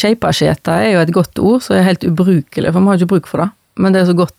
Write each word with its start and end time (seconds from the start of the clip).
Keipasjeta 0.00 0.78
er 0.80 0.94
jo 0.94 1.00
et 1.04 1.12
godt 1.14 1.40
ord 1.42 1.64
som 1.64 1.76
er 1.76 1.84
helt 1.84 2.04
ubrukelig, 2.08 2.70
for 2.72 2.80
vi 2.80 2.88
har 2.92 3.00
ikke 3.00 3.10
bruk 3.14 3.28
for 3.30 3.44
det. 3.44 3.50
Men 3.80 3.92
det 3.94 4.02
er 4.02 4.10
så 4.12 4.16
godt 4.18 4.36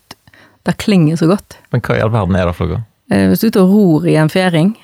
Det 0.66 0.76
klinger 0.78 1.16
så 1.18 1.26
godt. 1.26 1.56
Men 1.74 1.80
hva 1.82 1.96
i 1.98 2.02
all 2.04 2.12
verden 2.14 2.36
er 2.38 2.46
det 2.46 2.54
for 2.54 2.70
noe? 2.70 2.84
Eh, 3.10 3.24
Hvis 3.30 3.40
du 3.42 3.48
er 3.48 3.50
ute 3.50 3.62
og 3.64 3.72
ror 3.72 4.04
i 4.06 4.14
en 4.14 4.30
fjæring, 4.30 4.76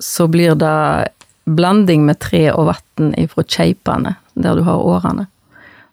så 0.00 0.24
blir 0.32 0.54
det 0.56 1.08
blanding 1.44 2.06
med 2.06 2.16
tre 2.24 2.46
og 2.54 2.70
vann 2.70 3.12
ifra 3.20 3.44
keipene, 3.44 4.14
der 4.40 4.56
du 4.56 4.62
har 4.64 4.80
årene. 4.80 5.26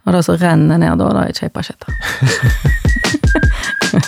Og 0.06 0.14
det 0.16 0.24
som 0.24 0.40
renner 0.40 0.80
ned 0.80 1.04
da, 1.04 1.10
det 1.18 1.26
er 1.26 1.40
keipasjeta. 1.42 1.92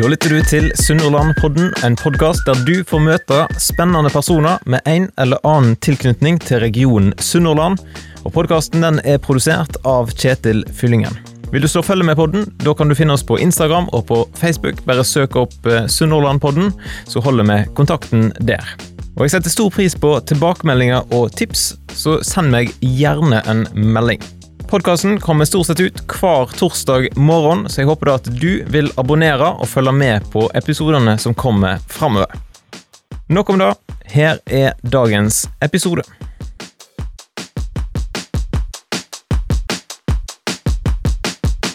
Da 0.00 0.08
lytter 0.08 0.32
du 0.32 0.38
til 0.48 0.70
Sunnhordlandpodden, 0.80 1.74
en 1.84 1.96
podkast 2.00 2.46
der 2.48 2.56
du 2.64 2.78
får 2.88 3.02
møte 3.04 3.40
spennende 3.60 4.08
personer 4.08 4.62
med 4.64 4.80
en 4.88 5.10
eller 5.20 5.42
annen 5.44 5.74
tilknytning 5.84 6.38
til 6.40 6.62
regionen 6.62 7.10
Sunnhordland. 7.20 7.76
Og 8.24 8.32
Podkasten 8.32 8.80
er 9.04 9.20
produsert 9.20 9.76
av 9.84 10.08
Kjetil 10.16 10.62
Fyllingen. 10.72 11.20
Vil 11.52 11.60
du 11.60 11.68
slå 11.68 11.84
følge 11.84 12.08
med 12.08 12.16
podden, 12.16 12.48
da 12.64 12.72
kan 12.72 12.88
du 12.88 12.96
finne 12.96 13.12
oss 13.12 13.26
på 13.28 13.36
Instagram 13.44 13.92
og 13.92 14.06
på 14.08 14.22
Facebook. 14.40 14.80
Bare 14.88 15.04
søk 15.04 15.36
opp 15.36 15.68
eh, 15.68 15.84
Sunnhordlandpodden, 15.84 16.72
så 17.04 17.20
holder 17.20 17.50
vi 17.52 17.60
kontakten 17.76 18.30
der. 18.40 18.64
Og 19.18 19.26
Jeg 19.26 19.36
setter 19.36 19.52
stor 19.52 19.68
pris 19.68 20.00
på 20.00 20.16
tilbakemeldinger 20.32 21.12
og 21.12 21.34
tips, 21.36 21.74
så 21.92 22.22
send 22.24 22.56
meg 22.56 22.72
gjerne 22.80 23.44
en 23.52 23.66
melding. 23.76 24.24
Podkasten 24.70 25.20
kommer 25.20 25.44
stort 25.44 25.66
sett 25.66 25.80
ut 25.80 26.02
hver 26.06 26.46
torsdag 26.46 27.08
morgen, 27.16 27.64
så 27.68 27.80
jeg 27.80 27.88
håper 27.88 28.06
da 28.06 28.12
at 28.20 28.28
du 28.38 28.60
vil 28.70 28.86
abonnere 29.02 29.48
og 29.58 29.66
følge 29.66 29.90
med 29.90 30.28
på 30.30 30.44
episodene 30.54 31.16
som 31.18 31.34
kommer 31.34 31.80
framover. 31.90 32.30
Nok 33.26 33.50
om 33.50 33.58
det. 33.58 33.70
Her 34.14 34.38
er 34.46 34.76
dagens 34.86 35.48
episode. 35.58 36.04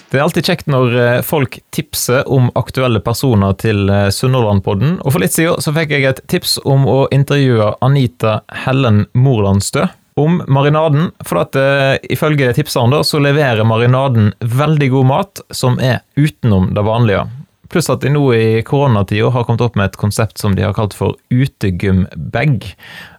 Det 0.07 0.15
er 0.15 0.23
alltid 0.23 0.47
kjekt 0.47 0.71
når 0.71 0.95
eh, 0.95 1.19
folk 1.27 1.59
tipser 1.75 2.23
om 2.31 2.47
aktuelle 2.55 3.03
personer 3.03 3.59
til 3.59 3.91
eh, 3.91 4.07
Sunnhordlandpodden. 4.07 5.01
Og 5.03 5.17
for 5.17 5.19
litt 5.19 5.35
siden 5.35 5.59
så 5.59 5.75
fikk 5.75 5.91
jeg 5.97 6.07
et 6.13 6.23
tips 6.31 6.61
om 6.63 6.87
å 6.87 6.97
intervjue 7.11 7.73
Anita 7.83 8.39
Hellen 8.63 9.03
Morlandstø 9.11 9.89
om 10.15 10.43
marinaden. 10.47 11.11
For 11.27 11.43
at 11.43 11.57
uh, 11.59 11.95
ifølge 12.11 12.53
tipseren 12.55 12.93
da, 12.95 13.03
så 13.03 13.19
leverer 13.23 13.67
marinaden 13.67 14.31
veldig 14.39 14.91
god 14.93 15.09
mat 15.11 15.41
som 15.55 15.79
er 15.83 16.01
utenom 16.15 16.71
det 16.75 16.85
vanlige. 16.87 17.25
Pluss 17.73 17.89
at 17.89 18.03
de 18.05 18.11
nå 18.13 18.21
i 18.37 18.61
koronatida 18.63 19.31
har 19.33 19.43
kommet 19.47 19.63
opp 19.65 19.75
med 19.75 19.89
et 19.89 19.97
konsept 19.99 20.37
som 20.39 20.53
de 20.55 20.63
har 20.63 20.75
kalt 20.77 20.93
for 20.95 21.17
utegym-bag. 21.33 22.69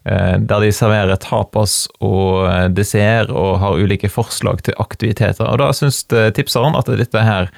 Uh, 0.08 0.36
der 0.40 0.64
de 0.64 0.72
serverer 0.72 1.20
tapas 1.20 1.82
og 1.98 2.46
uh, 2.46 2.66
dessert 2.72 3.32
og 3.34 3.58
har 3.60 3.76
ulike 3.76 4.10
forslag 4.12 4.62
til 4.64 4.78
aktiviteter. 4.80 5.44
Og 5.50 5.60
da 5.60 5.72
syns 5.76 6.04
tipseren 6.08 6.78
at 6.78 6.88
dette 6.88 7.28
her 7.28 7.52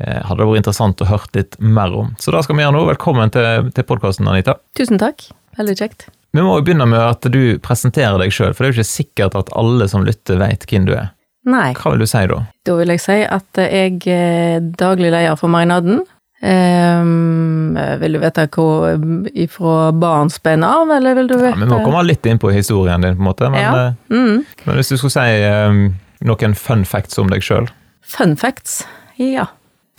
hadde 0.00 0.46
vært 0.48 0.62
interessant 0.62 1.02
å 1.04 1.10
høre 1.10 1.28
litt 1.36 1.58
mer 1.60 1.92
om. 1.92 2.14
Så 2.16 2.32
da 2.32 2.40
skal 2.40 2.56
vi 2.56 2.64
gjøre 2.64 2.72
nå. 2.72 2.86
Velkommen 2.88 3.34
til, 3.34 3.68
til 3.76 3.84
podkasten, 3.84 4.30
Anita. 4.32 4.56
Tusen 4.80 4.96
takk. 5.02 5.26
Veldig 5.60 5.76
kjekt. 5.76 6.08
Vi 6.32 6.42
må 6.46 6.58
jo 6.58 6.62
begynne 6.66 6.86
med 6.86 7.00
at 7.02 7.26
du 7.32 7.58
presenterer 7.62 8.20
deg 8.22 8.30
sjøl, 8.34 8.52
for 8.54 8.62
det 8.62 8.68
er 8.68 8.76
jo 8.76 8.80
ikke 8.84 8.92
sikkert 8.92 9.34
at 9.38 9.50
alle 9.58 9.88
som 9.90 10.04
lytter 10.06 10.38
vet 10.38 10.66
hvem 10.70 10.86
du 10.86 10.94
er. 10.94 11.10
Nei. 11.50 11.70
Hva 11.74 11.94
vil 11.94 12.04
du 12.04 12.06
si 12.10 12.20
da? 12.30 12.42
Da 12.68 12.74
vil 12.78 12.92
jeg 12.92 13.00
si 13.02 13.18
at 13.24 13.60
jeg 13.64 14.00
er 14.14 14.60
daglig 14.78 15.10
leder 15.10 15.38
for 15.40 15.50
Marinaden. 15.52 16.02
Um, 16.40 17.76
vil 18.00 18.14
du 18.16 18.20
vite 18.22 18.46
hvor 18.54 18.94
ifra 19.36 19.90
barnsben 19.92 20.62
av, 20.64 20.88
eller 20.94 21.18
vil 21.18 21.28
du 21.28 21.34
vite 21.36 21.50
ja, 21.52 21.58
Vi 21.60 21.68
må 21.68 21.80
komme 21.84 22.00
litt 22.08 22.24
inn 22.30 22.40
på 22.40 22.52
historien 22.54 23.04
din, 23.04 23.18
på 23.18 23.24
en 23.24 23.28
måte. 23.28 23.50
Men, 23.52 23.60
Ja. 23.60 23.92
Mm. 24.08 24.44
men 24.64 24.78
hvis 24.78 24.88
du 24.92 24.96
skulle 24.96 25.12
si 25.12 25.44
um, 25.50 25.82
noen 26.24 26.54
fun 26.56 26.84
facts 26.88 27.18
om 27.20 27.28
deg 27.32 27.44
sjøl? 27.44 27.68
Fun 28.00 28.36
facts. 28.40 28.84
Ja. 29.20 29.50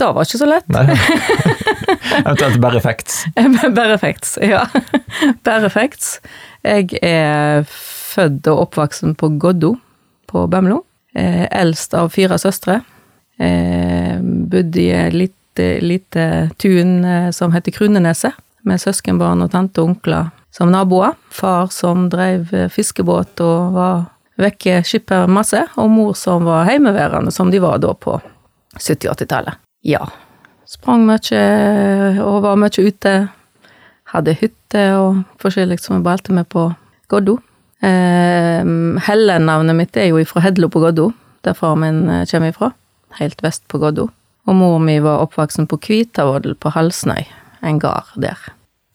Det 0.01 0.07
var 0.15 0.25
ikke 0.25 0.41
så 0.41 0.49
lett. 0.49 0.65
Eventuelt 2.25 2.61
bare 2.61 2.81
facts. 2.81 3.25
Bare 3.75 3.97
facts, 3.97 4.37
ja. 4.41 4.65
Bare 5.45 5.69
facts. 5.69 6.19
Jeg 6.63 6.93
er 7.01 7.65
født 7.67 8.47
og 8.51 8.67
oppvoksen 8.67 9.15
på 9.19 9.33
Goddo 9.41 9.75
på 10.31 10.45
Bømlo. 10.51 10.83
Eh, 11.15 11.47
eldst 11.51 11.95
av 11.97 12.11
fire 12.13 12.37
søstre. 12.39 12.81
Eh, 13.41 14.19
bodde 14.21 14.81
i 14.81 14.91
et 14.95 15.15
lite, 15.15 15.67
lite 15.81 16.25
tun 16.61 17.01
eh, 17.05 17.31
som 17.35 17.51
heter 17.55 17.73
Kruneneset, 17.75 18.37
med 18.63 18.81
søskenbarn 18.81 19.41
og 19.41 19.51
tante 19.55 19.81
og 19.81 19.95
onkler 19.95 20.29
som 20.53 20.71
naboer. 20.71 21.15
Far 21.33 21.71
som 21.73 22.09
drev 22.11 22.53
eh, 22.53 22.69
fiskebåt 22.71 23.41
og 23.43 23.77
var 23.77 24.03
vekke 24.41 24.81
skipper 24.87 25.29
masse, 25.29 25.63
og 25.77 25.89
mor 25.91 26.13
som 26.17 26.45
var 26.47 26.67
heimeværende, 26.69 27.33
som 27.33 27.51
de 27.51 27.61
var 27.61 27.81
da 27.81 27.93
på 27.93 28.17
70-80-tallet. 28.79 29.59
Ja. 29.85 30.05
Sprang 30.71 31.03
mye 31.03 31.41
og 32.23 32.43
var 32.45 32.59
mye 32.59 32.85
ute. 32.87 33.15
Hadde 34.11 34.35
hytte 34.39 34.83
og 34.99 35.23
forskjellig 35.43 35.79
som 35.83 35.97
jeg 35.97 36.05
balte 36.05 36.35
med 36.35 36.47
på 36.51 36.69
Goddo. 37.11 37.37
Eh, 37.83 38.71
Helle-navnet 39.07 39.77
mitt 39.77 39.99
er 39.99 40.11
jo 40.11 40.21
ifra 40.21 40.43
Hedlo 40.45 40.69
på 40.71 40.83
Goddo, 40.83 41.09
der 41.43 41.57
far 41.57 41.75
min 41.79 42.05
eh, 42.07 42.25
kommer 42.29 42.53
ifra. 42.53 42.71
Helt 43.19 43.43
vest 43.43 43.65
på 43.71 43.81
Goddo. 43.81 44.07
Og 44.47 44.57
mor 44.57 44.79
mi 44.83 44.97
var 45.03 45.25
oppvoksen 45.25 45.67
på 45.69 45.79
Kvitavodl 45.81 46.55
på 46.59 46.71
Halsnøy, 46.73 47.25
en 47.67 47.79
gard 47.81 48.13
der. 48.15 48.39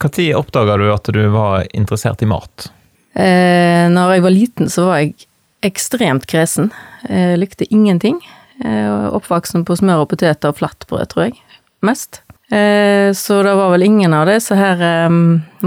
Når 0.02 0.36
oppdaga 0.38 0.76
du 0.80 0.86
at 0.92 1.12
du 1.12 1.22
var 1.32 1.66
interessert 1.76 2.24
i 2.24 2.28
mat? 2.28 2.70
Eh, 3.16 3.84
når 3.92 4.16
jeg 4.16 4.24
var 4.24 4.34
liten, 4.34 4.72
så 4.72 4.88
var 4.88 5.04
jeg 5.04 5.14
ekstremt 5.64 6.26
kresen. 6.28 6.72
Jeg 7.08 7.40
likte 7.40 7.68
ingenting. 7.72 8.20
Eh, 8.64 9.08
oppvoksen 9.12 9.64
på 9.68 9.76
smør 9.76 10.04
og 10.04 10.10
poteter 10.12 10.52
og 10.52 10.60
flatbrød, 10.60 11.08
tror 11.12 11.28
jeg. 11.28 11.40
Mest. 11.84 12.22
Eh, 12.50 13.10
så 13.12 13.40
det 13.42 13.56
var 13.58 13.72
vel 13.74 13.82
ingen 13.82 14.14
av 14.14 14.28
disse 14.30 14.54
her 14.54 15.10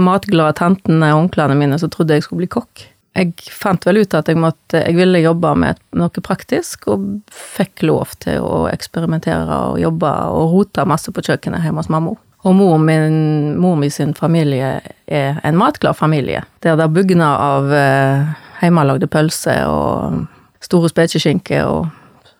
matglade 0.00 0.56
tantene 0.56 1.12
og 1.12 1.26
onklene 1.26 1.58
mine 1.58 1.78
som 1.78 1.92
trodde 1.92 2.16
jeg 2.16 2.26
skulle 2.26 2.44
bli 2.46 2.54
kokk. 2.56 2.86
Jeg 3.18 3.34
fant 3.50 3.84
vel 3.86 4.04
ut 4.04 4.14
at 4.14 4.28
jeg, 4.30 4.38
måtte, 4.38 4.84
jeg 4.84 4.94
ville 4.94 5.20
jobbe 5.20 5.50
med 5.58 5.80
noe 5.98 6.22
praktisk, 6.22 6.86
og 6.92 7.06
fikk 7.34 7.82
lov 7.88 8.14
til 8.22 8.38
å 8.46 8.68
eksperimentere 8.70 9.56
og 9.72 9.80
jobbe 9.82 10.10
og 10.30 10.54
rote 10.54 10.86
masse 10.86 11.10
på 11.12 11.24
kjøkkenet 11.26 11.66
hjemme 11.66 11.82
hos 11.82 11.90
mamma. 11.90 12.14
Og 12.46 12.54
mor 12.56 12.78
min, 12.80 13.58
mor 13.60 13.74
min 13.76 13.92
sin 13.92 14.14
familie 14.16 14.78
er 15.10 15.40
en 15.44 15.58
matglad 15.60 15.98
familie, 15.98 16.44
der 16.64 16.78
det 16.80 16.88
bugner 16.94 17.42
av 17.50 17.74
eh, 17.74 18.30
hjemmelagde 18.62 19.10
pølser 19.10 19.66
og 19.68 20.62
store 20.64 20.88
spekeskinker 20.92 21.66
og 21.66 21.90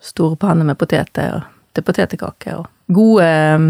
store 0.01 0.39
panner 0.41 0.71
med 0.71 0.79
poteter 0.81 1.43
til 1.75 1.87
potetkaker 1.87 2.61
og 2.61 2.69
gode 2.91 3.27
eh, 3.27 3.67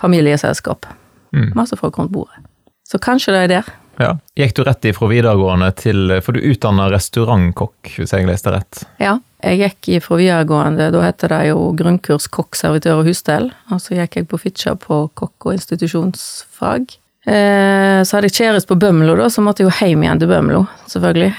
familieselskap. 0.00 0.88
Mm. 1.34 1.52
Masse 1.58 1.76
folk 1.76 1.98
rundt 1.98 2.12
bordet. 2.14 2.44
Så 2.88 3.00
kanskje 3.02 3.34
det 3.34 3.44
er 3.44 3.54
der. 3.58 3.70
Ja. 3.98 4.12
Gikk 4.38 4.54
du 4.54 4.62
rett 4.64 4.86
ifra 4.86 5.08
videregående 5.10 5.72
til 5.74 6.12
For 6.22 6.36
du 6.36 6.44
utdanna 6.52 6.86
restaurantkokk, 6.92 7.96
hvis 7.98 8.14
jeg 8.14 8.28
leste 8.28 8.54
rett? 8.54 8.84
Ja. 9.02 9.18
Jeg 9.42 9.58
gikk 9.60 10.02
fra 10.02 10.16
videregående, 10.18 10.88
da 10.90 11.02
heter 11.04 11.30
det 11.30 11.42
jo 11.52 11.68
grunnkurs 11.78 12.26
kokk, 12.34 12.56
servitør 12.58 13.02
og 13.02 13.10
husstell. 13.10 13.52
Og 13.70 13.82
så 13.82 13.98
gikk 13.98 14.18
jeg 14.18 14.26
på 14.30 14.40
Fitjar 14.42 14.78
på 14.82 15.04
kokk- 15.18 15.46
og 15.46 15.54
institusjonsfag. 15.54 16.96
Eh, 17.28 18.00
så 18.02 18.16
hadde 18.16 18.30
jeg 18.30 18.38
kjæreste 18.38 18.70
på 18.72 18.78
Bømlo, 18.82 19.14
da, 19.18 19.28
så 19.30 19.44
måtte 19.44 19.62
jeg 19.62 19.70
jo 19.70 19.86
hjem 19.86 20.02
igjen 20.06 20.22
til 20.22 20.30
Bømlo, 20.32 20.64
selvfølgelig. 20.90 21.30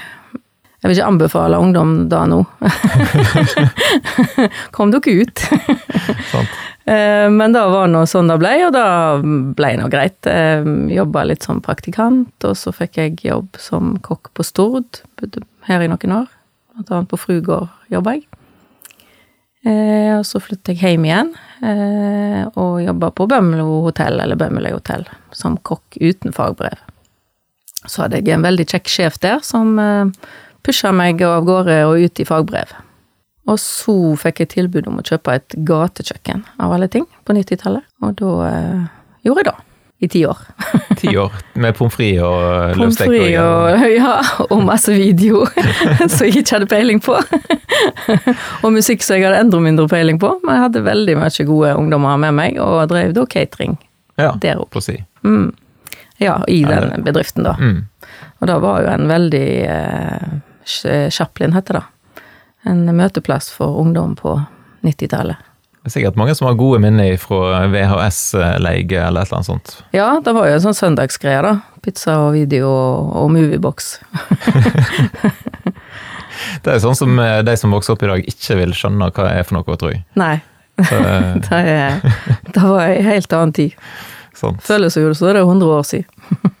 Jeg 0.80 0.88
vil 0.88 0.96
ikke 0.96 1.08
anbefale 1.10 1.58
ungdom 1.60 1.90
da 2.08 2.22
nå. 2.30 2.38
Kom 4.76 4.92
dere 4.94 5.12
ut. 5.20 5.42
Eh, 6.88 7.28
Men 7.30 7.52
da 7.52 7.66
var 7.68 7.90
det 7.92 8.06
sånn 8.10 8.30
det 8.32 8.38
ble, 8.40 8.52
og 8.66 8.72
da 8.74 8.84
ble 9.20 9.74
det 9.76 9.90
greit. 9.92 10.30
Jobba 10.96 11.26
litt 11.28 11.44
som 11.46 11.60
praktikant, 11.64 12.32
og 12.48 12.56
så 12.56 12.72
fikk 12.74 12.96
jeg 13.02 13.18
jobb 13.28 13.60
som 13.60 13.98
kokk 14.04 14.32
på 14.36 14.46
Stord. 14.46 15.02
Bodde 15.20 15.44
her 15.68 15.84
i 15.84 15.90
noen 15.92 16.16
år. 16.22 16.28
Blant 16.74 16.92
annet 16.96 17.12
på 17.12 17.20
Frugård 17.20 17.68
jobba 17.92 18.16
jeg. 18.16 18.24
Eh, 19.68 20.16
Og 20.16 20.24
så 20.24 20.40
flyttet 20.40 20.80
jeg 20.80 20.94
hjem 20.96 21.04
igjen, 21.06 21.34
eh, 21.60 22.46
og 22.56 22.80
jobba 22.80 23.10
på 23.12 23.26
Bømlo 23.28 23.82
hotell, 23.84 24.16
eller 24.24 24.38
Bømmeløy 24.40 24.72
hotell, 24.72 25.04
som 25.36 25.58
kokk 25.60 26.00
uten 26.00 26.32
fagbrev. 26.32 26.80
Så 27.84 28.02
hadde 28.06 28.22
jeg 28.24 28.32
en 28.34 28.44
veldig 28.44 28.64
kjekk 28.72 28.88
sjef 28.92 29.20
der, 29.20 29.44
som 29.44 29.76
pusha 30.66 30.92
meg 30.94 31.22
av 31.26 31.44
gårde 31.48 31.80
og 31.88 32.04
ut 32.04 32.22
i 32.22 32.28
fagbrev. 32.28 32.76
Og 33.50 33.58
så 33.58 33.96
fikk 34.20 34.44
jeg 34.44 34.52
tilbud 34.54 34.88
om 34.90 35.00
å 35.00 35.06
kjøpe 35.06 35.34
et 35.40 35.56
gatekjøkken, 35.66 36.44
av 36.60 36.76
alle 36.76 36.90
ting, 36.92 37.06
på 37.26 37.34
90-tallet. 37.34 37.86
Og 38.04 38.14
da 38.20 38.34
eh, 38.50 38.86
gjorde 39.26 39.44
jeg 39.44 39.50
det. 39.50 39.58
I 40.00 40.08
ti 40.08 40.20
år. 40.24 40.38
Ti 41.00 41.10
år 41.20 41.34
med 41.60 41.74
pommes 41.76 41.92
frites 41.92 42.22
og 42.24 42.38
Pommes 42.40 42.78
løvstek? 42.80 43.10
frites 43.10 43.42
og, 43.44 43.82
ja, 44.00 44.14
og 44.46 44.62
masse 44.64 44.94
video 44.96 45.42
som 46.14 46.24
jeg 46.24 46.40
ikke 46.40 46.54
hadde 46.54 46.68
peiling 46.70 47.02
på. 47.04 47.18
og 48.64 48.72
musikk 48.72 49.04
som 49.04 49.18
jeg 49.18 49.26
hadde 49.28 49.42
enda 49.44 49.60
mindre 49.60 49.84
peiling 49.92 50.16
på. 50.22 50.32
Men 50.40 50.56
jeg 50.56 50.64
hadde 50.64 50.84
veldig 50.88 51.18
mye 51.20 51.46
gode 51.50 51.74
ungdommer 51.82 52.22
med 52.24 52.36
meg, 52.38 52.56
og 52.64 52.80
drev 52.88 53.12
da 53.16 53.26
catering 53.28 53.76
ja, 54.16 54.32
der 54.40 54.62
oppe. 54.64 54.80
si. 54.84 54.96
Mm. 55.20 55.50
Ja, 56.20 56.38
i 56.48 56.62
den 56.64 57.04
bedriften, 57.04 57.44
da. 57.44 57.58
Mm. 57.60 57.84
Og 58.40 58.48
det 58.48 58.56
var 58.64 58.80
jo 58.80 58.88
en 58.94 59.06
veldig 59.08 59.48
eh, 59.68 60.32
Chaplin 60.64 61.54
heter 61.56 61.80
det. 61.80 61.84
En 62.68 62.84
møteplass 62.96 63.48
for 63.54 63.80
ungdom 63.80 64.16
på 64.18 64.34
90-tallet. 64.86 65.40
Det 65.80 65.88
er 65.88 65.92
sikkert 65.94 66.18
mange 66.20 66.34
som 66.36 66.44
har 66.44 66.58
gode 66.60 66.76
minner 66.84 67.14
fra 67.16 67.62
VHS-leie 67.72 69.00
eller 69.00 69.22
et 69.22 69.30
eller 69.30 69.38
annet 69.38 69.48
sånt. 69.48 69.70
Ja, 69.96 70.10
det 70.20 70.34
var 70.36 70.50
jo 70.50 70.58
en 70.58 70.64
sånn 70.66 70.76
søndagsgreie, 70.76 71.40
da. 71.46 71.54
Pizza 71.80 72.18
og 72.26 72.34
video 72.36 72.68
og, 72.68 73.30
moviebox. 73.32 73.94
det 76.66 76.74
er 76.74 76.82
sånn 76.84 76.98
som 76.98 77.16
eh, 77.24 77.38
de 77.48 77.54
som 77.56 77.72
vokser 77.72 77.96
opp 77.96 78.04
i 78.04 78.10
dag 78.12 78.28
ikke 78.28 78.58
vil 78.60 78.76
skjønne 78.76 79.08
hva 79.08 79.24
det 79.24 79.32
er 79.38 79.48
for 79.48 79.56
noe, 79.56 79.78
tror 79.80 79.94
jeg. 79.94 80.04
Nei. 80.20 80.34
det, 81.48 81.62
er, 81.64 81.96
det 82.44 82.60
var 82.60 82.84
ei 82.84 83.00
helt 83.06 83.32
annen 83.38 83.56
tid. 83.56 83.80
Sant. 84.36 84.60
Føles 84.64 85.00
jo 85.00 85.14
som 85.16 85.30
det 85.30 85.40
er 85.40 85.48
100 85.48 85.72
år 85.78 85.88
siden. 85.88 86.52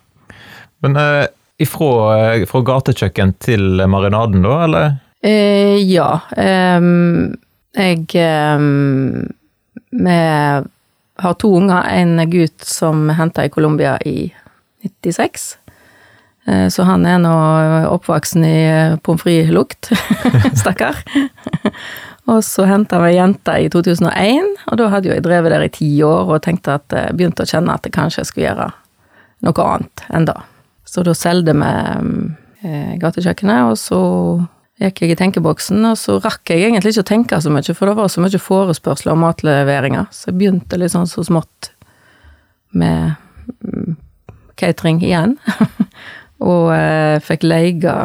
Men 0.80 0.96
eh, 0.96 1.26
ifra, 1.60 1.92
eh, 2.16 2.46
fra 2.48 2.62
gatekjøkken 2.66 3.36
til 3.42 3.84
marinaden, 3.90 4.42
da, 4.46 4.56
eller? 4.64 4.98
Eh, 5.22 5.76
ja. 5.84 6.20
Um, 6.36 7.36
jeg 7.76 8.06
um, 8.48 9.28
har 11.20 11.34
to 11.38 11.54
unger. 11.60 11.84
En 11.92 12.30
gutt 12.30 12.64
som 12.64 13.08
henta 13.14 13.44
i 13.44 13.52
Colombia 13.52 13.98
i 14.04 14.32
96. 14.82 15.56
Eh, 16.46 16.68
så 16.68 16.86
han 16.88 17.06
er 17.06 17.20
nå 17.20 17.34
oppvoksen 17.92 18.44
i 18.46 18.60
pommes 19.04 19.22
frites-lukt. 19.22 19.92
Stakkar. 20.60 21.02
og 22.30 22.44
så 22.46 22.64
henta 22.70 23.00
vi 23.02 23.12
ei 23.12 23.18
jente 23.18 23.56
i 23.60 23.68
2001, 23.72 24.54
og 24.70 24.80
da 24.80 24.88
hadde 24.92 25.10
jo 25.10 25.16
jeg 25.16 25.26
drevet 25.26 25.52
der 25.52 25.66
i 25.66 25.74
ti 25.74 25.90
år 26.06 26.36
og 26.36 26.44
tenkte 26.46 26.78
at 26.80 26.96
jeg 26.96 27.18
begynte 27.18 27.44
å 27.44 27.50
kjenne 27.52 27.76
at 27.76 27.86
jeg 27.86 27.96
kanskje 27.96 28.26
skulle 28.28 28.48
gjøre 28.48 28.70
noe 29.46 29.66
annet 29.66 30.08
enn 30.14 30.28
det. 30.28 30.38
Så 30.90 31.04
da 31.06 31.14
solgte 31.14 31.54
vi 31.54 31.68
eh, 32.66 32.94
gatekjøkkenet, 32.98 33.70
og 33.70 33.78
så 33.78 34.00
gikk 34.80 35.02
jeg 35.04 35.14
i 35.14 35.18
tenkeboksen, 35.20 35.84
og 35.86 35.98
så 36.00 36.16
rakk 36.24 36.50
jeg 36.50 36.66
egentlig 36.66 36.94
ikke 36.94 37.04
å 37.04 37.10
tenke 37.12 37.40
så 37.42 37.52
mye, 37.52 37.74
for 37.76 37.90
det 37.90 37.98
var 37.98 38.10
så 38.10 38.24
mye 38.24 38.40
forespørsler 38.40 39.14
om 39.14 39.22
matleveringer, 39.22 40.08
så 40.14 40.30
jeg 40.30 40.38
begynte 40.40 40.80
litt 40.80 40.94
sånn 40.94 41.08
så 41.10 41.22
smått 41.26 41.70
med 42.74 43.12
mm, 43.60 43.98
catering 44.58 45.02
igjen. 45.04 45.36
og 46.50 46.70
eh, 46.74 47.20
fikk 47.22 47.44
leie 47.44 47.96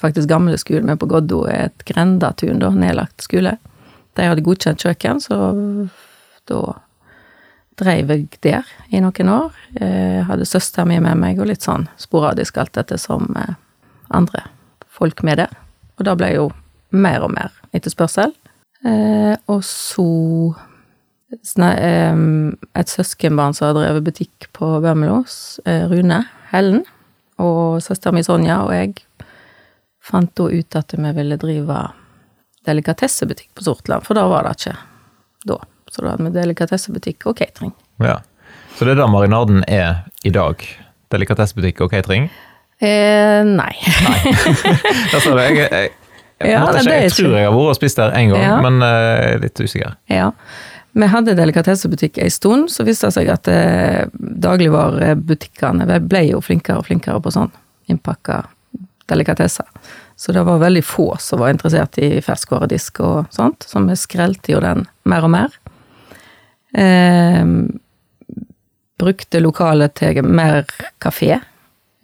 faktisk 0.00 0.28
gamle 0.28 0.58
skolen 0.60 0.90
min 0.90 1.00
på 1.00 1.08
Goddo, 1.08 1.44
et 1.48 1.86
grendatun, 1.88 2.60
da, 2.60 2.72
nedlagt 2.74 3.24
skole. 3.24 3.56
De 4.18 4.26
hadde 4.28 4.44
godkjent 4.44 4.84
kjøkken, 4.84 5.22
så 5.22 5.38
da 6.50 6.60
dreiv 7.80 8.10
jeg 8.12 8.28
der 8.44 8.68
i 8.94 9.00
noen 9.02 9.30
år. 9.30 9.54
Jeg 9.80 10.26
hadde 10.28 10.46
søstera 10.48 10.86
mi 10.88 11.00
med 11.02 11.18
meg, 11.20 11.40
og 11.40 11.50
litt 11.50 11.64
sånn 11.66 11.88
sporadisk 12.00 12.58
alt 12.62 12.74
dette 12.78 12.98
som 13.00 13.26
eh, 13.40 13.56
andre 14.14 14.44
folk 14.94 15.24
med 15.26 15.42
der. 15.42 15.52
Og 15.98 16.06
da 16.08 16.14
ble 16.18 16.30
jo 16.34 16.48
mer 16.94 17.26
og 17.26 17.34
mer 17.34 17.52
etterspørsel. 17.74 18.32
Eh, 18.84 19.34
og 19.50 19.64
så 19.64 20.06
eh, 21.32 22.22
et 22.80 22.92
søskenbarn 22.92 23.56
som 23.56 23.70
har 23.70 23.78
drevet 23.78 24.06
butikk 24.06 24.48
på 24.56 24.70
Bømlos, 24.84 25.60
eh, 25.64 25.86
Rune 25.90 26.24
Hellen, 26.52 26.84
og 27.42 27.82
søstera 27.82 28.14
mi 28.14 28.22
Sonja 28.22 28.60
og 28.62 28.74
jeg 28.76 28.94
fant 30.04 30.30
da 30.36 30.46
ut 30.52 30.76
at 30.78 30.94
vi 30.94 31.12
ville 31.16 31.40
drive 31.40 31.78
delikatessebutikk 32.68 33.54
på 33.56 33.64
Sortland, 33.66 34.04
for 34.06 34.16
da 34.16 34.26
var 34.28 34.46
det 34.46 34.58
ikke 34.58 34.76
da. 35.48 35.58
Så 35.94 36.02
da 36.02 36.14
hadde 36.14 36.26
vi 36.26 36.34
delikatessebutikk 36.34 37.28
og 37.30 37.38
catering. 37.38 37.70
Ja. 38.02 38.18
Så 38.74 38.86
det 38.86 38.96
er 38.96 39.04
da 39.04 39.06
marinaden 39.06 39.62
er 39.70 40.02
i 40.26 40.32
dag? 40.34 40.62
Delikatessebutikk 41.14 41.84
og 41.84 41.92
catering? 41.94 42.26
Eh, 42.82 43.46
nei. 43.46 43.72
nei. 43.78 44.20
altså, 45.14 45.36
jeg, 45.38 45.60
jeg, 45.60 45.70
jeg, 46.42 46.50
ja, 46.50 46.64
ikke, 46.66 46.96
jeg 46.98 47.12
tror 47.14 47.36
jeg 47.38 47.46
har 47.46 47.54
vært 47.54 47.74
og 47.76 47.78
spist 47.78 48.00
der 48.00 48.16
én 48.18 48.32
gang, 48.32 48.42
ja. 48.42 48.56
men 48.64 48.82
uh, 48.82 49.34
litt 49.42 49.60
usikker. 49.62 49.94
Ja. 50.10 50.32
Vi 50.94 51.10
hadde 51.10 51.34
delikatessebutikk 51.38 52.18
en 52.22 52.30
stund, 52.30 52.70
så 52.70 52.86
viste 52.86 53.08
det 53.10 53.16
seg 53.16 53.30
at 53.32 53.48
eh, 53.50 54.04
dagligvarebutikkene 54.14 55.98
ble 56.06 56.20
jo 56.28 56.42
flinkere 56.42 56.78
og 56.78 56.86
flinkere 56.86 57.18
på 57.22 57.32
sånn 57.34 57.50
innpakka 57.90 58.44
delikatesser. 59.10 59.66
Så 60.14 60.32
det 60.32 60.44
var 60.46 60.62
veldig 60.62 60.84
få 60.86 61.08
som 61.18 61.42
var 61.42 61.50
interessert 61.50 61.98
i 61.98 62.20
ferskvaredisk 62.22 63.02
og 63.02 63.34
sånt, 63.34 63.66
så 63.66 63.82
vi 63.82 63.98
skrelte 63.98 64.54
jo 64.54 64.62
den 64.62 64.86
mer 65.10 65.26
og 65.26 65.34
mer. 65.34 65.58
Eh, 66.74 67.42
brukte 68.98 69.42
lokalet 69.42 69.94
til 69.98 70.22
mer 70.26 70.64
kafé 71.02 71.38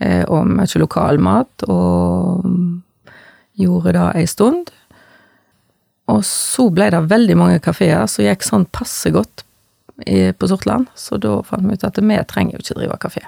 Eh, 0.01 0.25
og 0.33 0.49
mye 0.49 0.81
lokalmat, 0.81 1.67
og 1.69 2.47
gjorde 3.61 3.93
det 3.93 4.07
ei 4.17 4.29
stund. 4.29 4.71
Og 6.11 6.23
så 6.27 6.71
ble 6.73 6.89
det 6.91 7.03
veldig 7.11 7.37
mange 7.39 7.61
kafeer 7.63 8.09
som 8.09 8.25
gikk 8.25 8.47
sånn 8.47 8.67
passe 8.73 9.13
godt 9.15 9.45
på 10.01 10.49
Sortland, 10.49 10.89
så 10.97 11.19
da 11.21 11.35
fant 11.45 11.67
vi 11.69 11.77
ut 11.77 11.83
at 11.85 11.99
vi 12.01 12.17
trenger 12.25 12.57
jo 12.57 12.63
ikke 12.63 12.77
drive 12.79 12.97
kafé. 13.03 13.21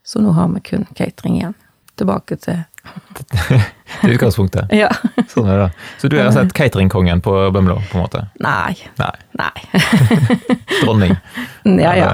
Så 0.00 0.22
nå 0.24 0.32
har 0.32 0.48
vi 0.54 0.62
kun 0.64 0.86
catering 0.96 1.36
igjen. 1.36 1.56
Tilbake 2.00 2.38
til 2.40 2.62
Til 4.00 4.14
utgangspunktet? 4.14 4.72
ja. 4.74 4.88
Sånn 5.30 5.48
er 5.50 5.64
det. 5.64 5.68
Så 6.00 6.10
du 6.10 6.16
er 6.18 6.28
altså 6.28 6.44
cateringkongen 6.54 7.22
på 7.24 7.34
Bømlo, 7.54 7.78
på 7.90 7.98
en 7.98 8.04
måte? 8.04 8.24
Nei. 8.44 8.76
Nei. 9.00 9.14
Nei. 9.40 9.52
Dronning? 10.82 11.16
Ja, 11.64 11.94
ja. 11.96 12.10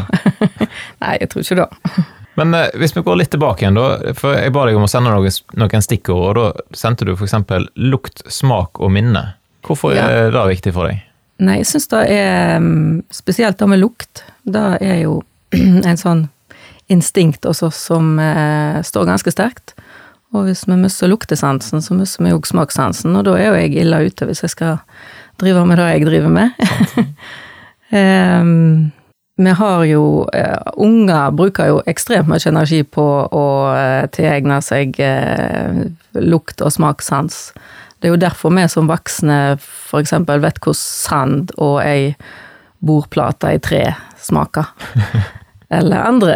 Nei, 1.02 1.16
jeg 1.20 1.30
tror 1.32 1.44
ikke 1.44 1.58
det. 1.64 2.04
Men 2.38 2.54
eh, 2.58 2.68
hvis 2.80 2.94
vi 2.96 3.02
går 3.06 3.18
litt 3.20 3.32
tilbake 3.34 3.64
igjen, 3.64 3.78
da. 3.78 4.14
For 4.18 4.38
jeg 4.38 4.54
ba 4.54 4.66
deg 4.68 4.78
om 4.78 4.86
å 4.86 4.90
sende 4.90 5.14
noen, 5.14 5.40
noen 5.60 5.84
stikkord, 5.84 6.38
og 6.38 6.38
da 6.38 6.76
sendte 6.78 7.06
du 7.08 7.14
f.eks. 7.14 7.36
lukt, 7.78 8.24
smak 8.32 8.80
og 8.82 8.94
minne. 8.94 9.26
Hvorfor 9.64 9.94
ja. 9.96 10.08
er 10.10 10.34
det 10.34 10.46
viktig 10.56 10.74
for 10.76 10.90
deg? 10.90 11.02
Nei, 11.44 11.58
jeg 11.62 11.70
syns 11.72 11.88
det 11.90 12.02
er 12.14 12.60
mm, 12.62 13.04
Spesielt 13.14 13.58
det 13.58 13.68
med 13.70 13.80
lukt. 13.82 14.22
Det 14.46 14.64
er 14.84 15.02
jo 15.04 15.22
en 15.90 16.00
sånn 16.00 16.28
instinkt 16.92 17.46
oss 17.48 17.62
som 17.78 18.18
eh, 18.20 18.82
står 18.84 19.08
ganske 19.08 19.32
sterkt. 19.32 19.72
Og 20.34 20.48
hvis 20.48 20.64
vi 20.66 20.76
mister 20.78 21.10
luktesansen, 21.10 21.82
så 21.82 21.94
mister 21.94 22.24
vi 22.24 22.32
jo 22.32 22.40
smakssansen, 22.42 23.14
og 23.14 23.24
da 23.28 23.36
er 23.38 23.48
jo 23.48 23.60
jeg 23.60 23.76
ille 23.84 24.02
ute 24.08 24.26
hvis 24.26 24.42
jeg 24.42 24.50
skal 24.50 24.76
drive 25.40 25.62
med 25.66 25.78
det 25.78 25.86
jeg 25.92 26.06
driver 26.08 26.32
med. 26.34 26.50
um, 27.94 28.90
vi 29.44 29.54
har 29.60 29.84
jo 29.90 30.02
uh, 30.26 30.72
Unger 30.76 31.30
bruker 31.30 31.70
jo 31.70 31.82
ekstremt 31.90 32.30
mye 32.30 32.42
energi 32.50 32.82
på 32.82 33.06
å 33.30 33.46
uh, 33.70 34.06
tilegne 34.14 34.58
seg 34.62 34.98
uh, 34.98 35.84
lukt 36.18 36.62
og 36.62 36.74
smakssans. 36.74 37.52
Det 37.98 38.10
er 38.10 38.16
jo 38.16 38.20
derfor 38.20 38.52
vi 38.54 38.66
som 38.68 38.90
voksne 38.90 39.56
f.eks. 39.56 40.12
vet 40.26 40.58
hvordan 40.60 40.80
sand 40.82 41.54
og 41.56 41.78
ei 41.86 42.14
bordplate 42.84 43.54
i 43.54 43.62
tre 43.62 43.86
smaker. 44.20 44.66
Eller 45.74 46.04
andre 46.04 46.34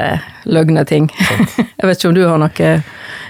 løgne 0.49 0.85
ting. 0.89 1.11
jeg 1.79 1.85
vet 1.85 1.99
ikke 1.99 2.09
om 2.09 2.17
du 2.17 2.25
har 2.25 2.41
noe 2.41 2.71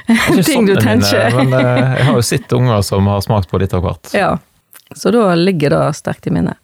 ting 0.44 0.66
du 0.66 0.76
tenker. 0.76 1.36
men 1.36 1.52
jeg 1.52 2.04
har 2.08 2.16
jo 2.16 2.22
sett 2.32 2.52
unger 2.52 2.82
som 2.86 3.06
har 3.10 3.20
smakt 3.24 3.50
på 3.50 3.60
litt 3.60 3.74
av 3.76 3.82
hvert. 3.84 4.06
Ja, 4.16 4.38
så 4.96 5.12
da 5.14 5.34
ligger 5.36 5.68
det 5.74 5.84
sterkt 5.98 6.28
i 6.28 6.34
minnet 6.34 6.56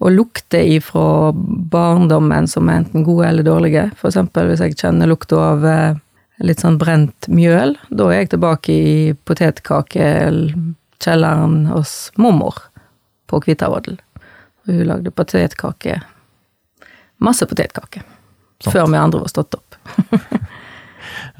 og 0.00 0.14
lukter 0.16 0.64
ifra 0.64 1.28
barndommen 1.72 2.46
som 2.48 2.68
er 2.72 2.76
enten 2.80 3.04
gode 3.04 3.26
eller 3.28 3.44
dårlige. 3.44 3.90
For 4.00 4.08
eksempel 4.08 4.48
hvis 4.48 4.62
jeg 4.64 4.78
kjenner 4.80 5.06
lukta 5.10 5.36
av 5.36 5.60
eh, 5.68 5.98
litt 6.40 6.64
sånn 6.64 6.80
brent 6.80 7.28
mjøl, 7.28 7.76
da 7.92 8.08
er 8.08 8.22
jeg 8.22 8.32
tilbake 8.32 8.72
i 8.72 9.12
potetkakekjelleren 9.28 11.68
hos 11.68 12.08
mormor 12.16 12.56
på 13.28 13.44
Kvitavodden. 13.44 14.00
Hun 14.68 14.84
lagde 14.88 15.12
potetkake 15.12 16.00
Masse 17.20 17.44
potetkaker. 17.44 18.00
Før 18.64 18.88
vi 18.88 18.96
andre 18.96 19.20
var 19.20 19.28
stått 19.28 19.52
opp. 19.58 19.76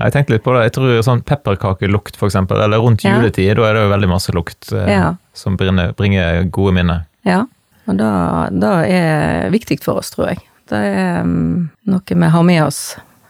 jeg 0.00 0.14
tenkte 0.14 0.34
litt 0.34 0.44
på 0.44 0.54
det. 0.54 0.64
Jeg 0.68 0.74
tror 0.76 1.02
sånn 1.04 1.22
pepperkakelukt, 1.26 2.18
for 2.18 2.30
eksempel, 2.30 2.60
eller 2.64 2.80
rundt 2.82 3.04
juletid, 3.04 3.50
ja. 3.50 3.56
da 3.58 3.68
er 3.68 3.76
det 3.76 3.84
jo 3.84 3.92
veldig 3.92 4.10
masse 4.10 4.34
lukt 4.36 4.72
eh, 4.72 4.92
ja. 4.94 5.14
som 5.36 5.58
bringer, 5.60 5.92
bringer 5.98 6.44
gode 6.52 6.74
minner. 6.78 7.04
Ja. 7.28 7.44
Og 7.90 7.98
det, 7.98 8.72
er 8.94 9.50
viktig 9.52 9.80
for 9.84 10.00
oss, 10.00 10.12
tror 10.14 10.32
jeg. 10.32 10.42
Det 10.70 10.78
er 10.78 11.24
um, 11.26 11.70
noe 11.90 12.20
vi 12.22 12.32
har 12.34 12.46
med 12.46 12.62
oss 12.62 12.80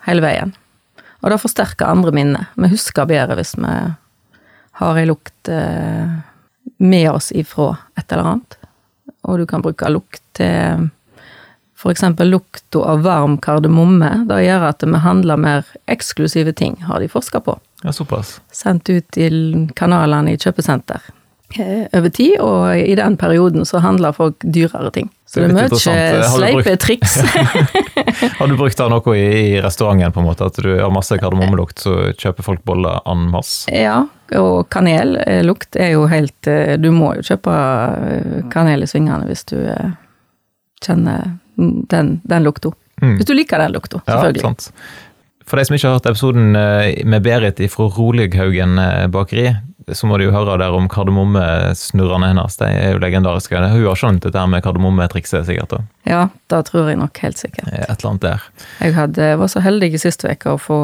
hele 0.05 0.23
veien. 0.25 0.53
Og 1.21 1.33
det 1.33 1.41
forsterker 1.41 1.89
andre 1.89 2.13
minner. 2.17 2.51
Vi 2.57 2.71
husker 2.73 3.09
bedre 3.09 3.37
hvis 3.39 3.55
vi 3.59 3.73
har 4.81 5.01
ei 5.01 5.07
lukt 5.09 5.51
eh, 5.53 6.13
med 6.81 7.11
oss 7.11 7.31
ifra 7.37 7.75
et 7.99 8.07
eller 8.13 8.35
annet. 8.35 8.57
Og 9.29 9.41
du 9.41 9.47
kan 9.49 9.65
bruke 9.65 9.91
lukt 9.93 10.23
til 10.37 10.89
eksempel 11.89 12.29
lukta 12.29 12.79
av 12.79 13.01
varm 13.03 13.39
kardemomme. 13.41 14.27
Det 14.29 14.43
gjør 14.45 14.67
at 14.69 14.85
vi 14.85 15.01
handler 15.01 15.41
mer 15.41 15.71
eksklusive 15.89 16.53
ting, 16.53 16.77
har 16.85 17.01
de 17.01 17.09
forska 17.09 17.41
på. 17.41 17.57
Ja, 17.81 17.95
såpass. 17.97 18.37
Sendt 18.53 18.91
ut 18.93 19.09
til 19.17 19.71
kanalene 19.77 20.35
i 20.35 20.37
kjøpesenter. 20.37 21.01
eh, 21.59 21.89
over 21.99 22.09
tid, 22.15 22.37
og 22.39 22.77
i 22.79 22.95
den 22.95 23.17
perioden 23.17 23.65
så 23.67 23.81
handler 23.83 24.13
folk 24.13 24.37
dyrere 24.45 24.91
ting. 24.95 25.09
Så 25.27 25.41
det 25.41 25.49
er 25.49 25.55
mye 25.57 25.71
du 25.71 25.79
sleipe 25.79 26.77
triks. 26.77 27.17
Har 28.39 28.47
du 28.47 28.57
brukt 28.59 28.77
det 28.79 28.87
noe 28.93 29.17
i, 29.17 29.25
i 29.55 29.61
restauranten, 29.63 30.13
på 30.13 30.21
en 30.21 30.29
måte, 30.29 30.47
at 30.47 30.61
du 30.63 30.69
har 30.77 30.93
masse 30.95 31.17
kardemommelukt, 31.19 31.83
så 31.87 32.13
kjøper 32.13 32.47
folk 32.47 32.63
boller 32.67 33.01
en 33.09 33.29
masse? 33.33 33.71
Ja, 33.75 34.05
og 34.39 34.69
kanellukt 34.71 35.79
er 35.81 35.95
jo 35.97 36.05
helt 36.11 36.47
eh, 36.47 36.77
Du 36.79 36.93
må 36.95 37.17
jo 37.19 37.25
kjøpe 37.33 37.55
eh, 37.55 38.37
kanel 38.53 38.87
i 38.87 38.91
svingene 38.91 39.27
hvis 39.27 39.43
du 39.51 39.57
eh, 39.59 39.95
kjenner 40.85 41.40
den, 41.57 42.21
den 42.25 42.43
lukta. 42.47 42.73
Mm. 43.03 43.17
Hvis 43.19 43.27
du 43.31 43.35
liker 43.35 43.59
den 43.63 43.73
lukta, 43.73 44.03
Ja, 44.07 44.19
selvfølgelig. 44.21 44.43
sant. 44.43 44.71
For 45.51 45.59
de 45.59 45.65
som 45.67 45.75
ikke 45.75 45.89
har 45.89 45.97
hørt 45.99 46.07
episoden 46.07 46.55
eh, 46.57 47.05
med 47.05 47.23
Berit 47.27 47.59
fra 47.73 47.89
Rolighaugen 47.97 48.79
eh, 48.79 49.07
bakeri, 49.11 49.49
så 49.91 50.07
må 50.07 50.19
de 50.21 50.29
jo 50.29 50.31
høre 50.35 50.59
der 50.61 50.71
om 50.77 50.87
kardemommesnurrene 50.93 52.29
hennes. 52.31 52.57
De 52.61 52.69
er 52.69 52.93
jo 52.93 53.01
legendariske. 53.03 53.59
Hun 53.59 53.87
har 53.89 53.99
skjønt 53.99 54.23
dette 54.23 54.39
her 54.39 54.47
med 54.47 54.63
kardemommetrikset, 54.63 55.47
sikkert. 55.49 55.73
da. 55.73 55.81
Ja, 56.07 56.21
det 56.53 56.61
tror 56.69 56.89
jeg 56.93 57.01
nok 57.01 57.19
helt 57.25 57.41
sikkert. 57.41 57.67
Et 57.73 57.89
eller 57.89 58.11
annet 58.13 58.23
der. 58.29 58.45
Jeg 58.85 58.95
hadde, 58.95 59.31
var 59.41 59.51
så 59.51 59.63
heldig 59.65 59.91
i 59.97 59.99
siste 60.05 60.31
uke 60.31 60.55
å 60.55 60.61
få 60.61 60.79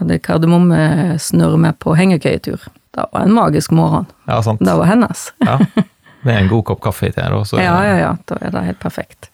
hadde 0.00 0.18
kardemommesnurr 0.24 1.56
med 1.60 1.78
på 1.78 1.94
hengekøyetur. 1.98 2.66
Det 2.92 3.06
var 3.12 3.24
en 3.28 3.32
magisk 3.36 3.70
morgen. 3.70 4.06
Ja, 4.26 4.40
sant. 4.42 4.60
Det 4.64 4.74
var 4.80 4.90
hennes. 4.90 5.28
Ja. 5.46 5.58
Med 6.22 6.36
en 6.38 6.48
god 6.52 6.62
kopp 6.68 6.78
kaffe 6.84 7.08
til, 7.10 7.22
da. 7.34 7.38
Så, 7.44 7.56
Ja, 7.58 7.80
ja, 7.82 7.94
ja. 7.98 8.10
Da 8.30 8.36
er 8.46 8.52
det 8.54 8.60
helt 8.68 8.78
perfekt. 8.78 9.31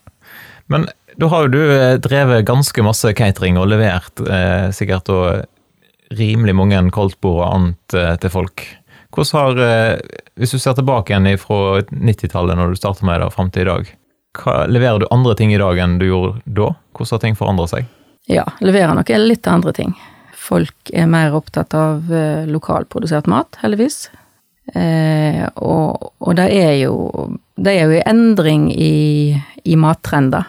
Men 0.69 0.87
da 1.19 1.29
har 1.31 1.47
jo 1.47 1.53
du 1.57 1.61
eh, 1.73 1.97
drevet 2.01 2.47
ganske 2.47 2.83
masse 2.85 3.13
catering 3.17 3.57
og 3.59 3.71
levert 3.71 4.21
eh, 4.23 4.69
sikkert 4.75 5.09
rimelig 6.15 6.55
mange 6.57 6.81
koldtbord 6.93 7.41
og 7.41 7.47
annet 7.49 7.97
eh, 7.97 8.13
til 8.21 8.33
folk. 8.33 8.65
Hvordan 9.13 9.39
har, 9.39 9.61
eh, 9.65 9.99
Hvis 10.35 10.51
du 10.51 10.59
ser 10.59 10.73
tilbake 10.77 11.13
igjen 11.13 11.37
fra 11.37 11.81
90-tallet, 11.81 12.57
når 12.57 12.69
du 12.69 12.75
startet 12.75 13.03
med 13.03 13.21
det, 13.21 13.31
fram 13.33 13.49
til 13.51 13.65
i 13.65 13.69
dag, 13.69 13.89
hva, 14.39 14.65
leverer 14.69 14.99
du 14.99 15.07
andre 15.11 15.35
ting 15.35 15.53
i 15.53 15.59
dag 15.59 15.77
enn 15.77 15.97
du 15.99 16.05
gjorde 16.07 16.39
da? 16.45 16.71
Hvordan 16.93 17.15
har 17.15 17.23
ting 17.25 17.35
forandret 17.35 17.73
seg? 17.73 17.89
Ja, 18.29 18.45
leverer 18.61 18.93
nok 18.95 19.09
litt 19.09 19.47
andre 19.49 19.73
ting. 19.73 19.95
Folk 20.37 20.91
er 20.93 21.09
mer 21.09 21.33
opptatt 21.35 21.73
av 21.73 22.13
eh, 22.13 22.45
lokalprodusert 22.47 23.27
mat, 23.27 23.57
heldigvis. 23.63 24.09
Eh, 24.77 25.43
og, 25.57 26.13
og 26.21 26.35
det 26.37 26.45
er 26.53 26.75
jo 26.83 26.93
Det 27.57 27.71
er 27.73 27.87
jo 27.89 27.95
en 27.97 28.11
endring 28.11 28.67
i, 28.69 29.33
i 29.65 29.75
mattrender. 29.75 30.45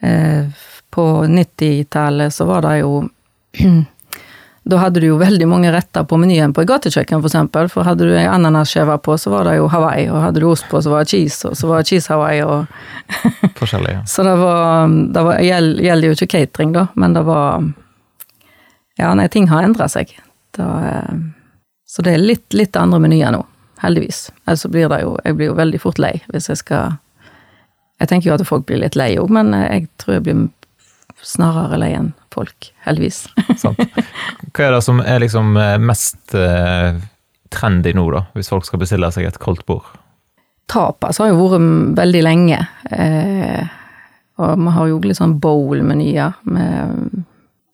Eh, 0.00 0.46
på 0.90 1.06
90-tallet 1.30 2.34
så 2.34 2.44
var 2.48 2.62
det 2.66 2.78
jo 2.82 3.08
Da 4.70 4.76
hadde 4.76 5.00
du 5.00 5.06
jo 5.06 5.16
veldig 5.18 5.46
mange 5.48 5.70
retter 5.72 6.04
på 6.04 6.18
menyen 6.20 6.52
på 6.54 6.60
et 6.62 6.68
gatekjøkken, 6.68 7.22
for 7.22 7.30
eksempel. 7.30 7.68
For 7.72 7.86
hadde 7.88 8.06
du 8.06 8.12
ananasskive 8.20 8.98
på, 9.02 9.16
så 9.18 9.32
var 9.32 9.48
det 9.48 9.54
jo 9.56 9.70
Hawaii, 9.72 10.04
og 10.12 10.20
hadde 10.20 10.42
du 10.42 10.46
ost 10.50 10.66
på, 10.70 10.82
så 10.84 10.92
var 10.92 11.02
det 11.02 11.10
cheese, 11.14 11.48
og 11.48 11.56
så 11.56 11.70
var 11.70 11.80
det 11.80 11.88
cheese 11.88 12.12
Hawaii, 12.12 12.42
og 12.44 12.66
Forskjellige. 13.60 14.02
så 14.06 14.22
det 14.28 14.36
var, 14.38 14.92
det 15.16 15.24
gjelder 15.48 16.06
jo 16.06 16.12
ikke 16.18 16.28
catering, 16.36 16.74
da, 16.76 16.86
men 16.94 17.16
det 17.16 17.24
var 17.26 17.64
Ja, 19.00 19.14
nei, 19.16 19.26
ting 19.32 19.48
har 19.48 19.64
endra 19.64 19.88
seg. 19.88 20.12
Da, 20.54 20.68
eh, 20.92 21.14
så 21.88 22.04
det 22.04 22.14
er 22.14 22.22
litt, 22.22 22.52
litt 22.52 22.76
andre 22.76 23.00
menyer 23.00 23.32
nå, 23.32 23.40
heldigvis. 23.80 24.26
Ellers 24.44 24.66
blir 24.68 24.92
det 24.92 25.00
jo 25.02 25.16
Jeg 25.24 25.38
blir 25.38 25.50
jo 25.50 25.56
veldig 25.58 25.80
fort 25.80 25.98
lei 25.98 26.18
hvis 26.28 26.50
jeg 26.52 26.60
skal 26.60 26.98
Jeg 28.00 28.08
tenker 28.10 28.30
jo 28.30 28.36
at 28.38 28.46
folk 28.48 28.66
blir 28.68 28.80
litt 28.80 28.96
lei 28.96 29.12
òg, 29.20 29.30
men 29.32 29.52
jeg 29.52 29.86
tror 30.00 30.16
jeg 30.16 30.24
blir 30.26 30.46
snarere 31.22 31.76
lei 31.80 31.90
enn 31.98 32.12
folk, 32.32 32.70
heldigvis. 32.86 33.26
Sant? 33.62 33.80
Hva 34.54 34.66
er 34.68 34.76
det 34.76 34.82
som 34.86 35.02
er 35.04 35.20
liksom 35.20 35.56
eh, 35.60 35.76
mest 35.82 36.34
eh, 36.38 36.96
trendy 37.52 37.92
nå, 37.96 38.06
da, 38.14 38.24
hvis 38.36 38.48
folk 38.52 38.64
skal 38.68 38.80
bestille 38.82 39.10
seg 39.12 39.28
et 39.28 39.40
koldt 39.42 39.66
bord? 39.68 39.88
Tapas 40.70 41.18
har 41.18 41.32
jo 41.32 41.48
vært 41.50 41.96
veldig 41.98 42.22
lenge. 42.22 42.60
Eh, 42.94 43.64
og 44.40 44.60
vi 44.62 44.74
har 44.76 44.88
jo 44.88 45.00
litt 45.04 45.18
sånn 45.18 45.36
bowl-menyer 45.42 46.38
med 46.48 47.24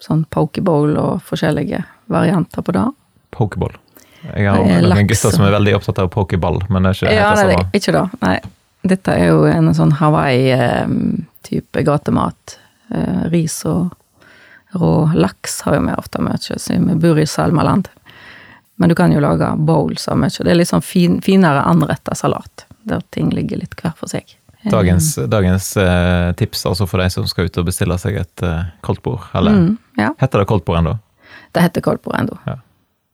sånn 0.03 0.25
pokebowl 0.33 0.97
og 1.01 1.21
forskjellige 1.29 1.85
varianter 2.13 2.65
på 2.67 2.75
det. 2.75 2.87
Pokeball. 3.37 3.77
Jeg 4.27 4.49
har 4.51 4.65
noen 4.83 5.07
gutter 5.07 5.31
som 5.31 5.45
er 5.47 5.55
veldig 5.55 5.77
opptatt 5.77 6.01
av 6.03 6.09
pokeball, 6.11 6.63
men 6.73 6.83
det 6.83 6.91
er 6.91 6.99
ikke 6.99 7.15
Ja, 7.15 7.29
helt 7.31 7.39
nei, 7.39 7.47
det 7.47 7.59
samme. 7.61 7.79
ikke 7.79 7.95
det. 7.95 8.05
Nei. 8.25 8.37
Dette 8.87 9.13
er 9.15 9.29
jo 9.33 9.45
en 9.51 9.73
sånn 9.75 9.93
Hawaii-type 9.99 11.83
gatemat. 11.87 12.59
Eh, 12.95 13.23
ris 13.33 13.65
og 13.67 13.91
rå 14.77 15.11
laks 15.15 15.61
har 15.67 15.77
jo 15.79 15.85
vi 15.87 15.95
ofte 15.99 16.21
mye, 16.23 16.39
siden 16.59 16.89
vi 16.91 16.95
bor 17.07 17.19
i 17.19 17.27
Salmaland. 17.27 17.89
Men 18.77 18.89
du 18.89 18.95
kan 18.95 19.13
jo 19.13 19.21
lage 19.25 19.49
bowls 19.57 20.09
av 20.13 20.19
mye. 20.21 20.31
Det 20.45 20.51
er 20.53 20.59
litt 20.59 20.69
sånn 20.69 20.85
fin, 20.85 21.21
finere 21.25 21.63
anretta 21.65 22.15
salat, 22.15 22.67
der 22.85 23.01
ting 23.15 23.31
ligger 23.33 23.63
litt 23.63 23.75
hver 23.81 23.95
for 23.97 24.11
seg. 24.13 24.37
Eh, 24.63 24.71
Dagens, 24.71 25.15
dagens 25.31 25.71
eh, 25.81 26.33
tips 26.37 26.67
altså 26.67 26.87
for 26.91 27.01
de 27.03 27.09
som 27.11 27.27
skal 27.31 27.49
ut 27.49 27.59
og 27.63 27.67
bestille 27.71 27.97
seg 28.03 28.21
et 28.21 28.43
eh, 28.45 28.65
koldtbord. 28.87 29.21
Eller 29.39 29.57
mm, 29.57 29.75
Ja, 30.03 30.13
heter 30.21 30.43
det 30.45 30.49
koldtbord 30.53 30.83
ennå? 30.83 30.99
det 31.57 31.63
heter 31.63 31.81
koldtbord 31.81 32.19
ennå. 32.19 32.35
Ja. 32.45 32.59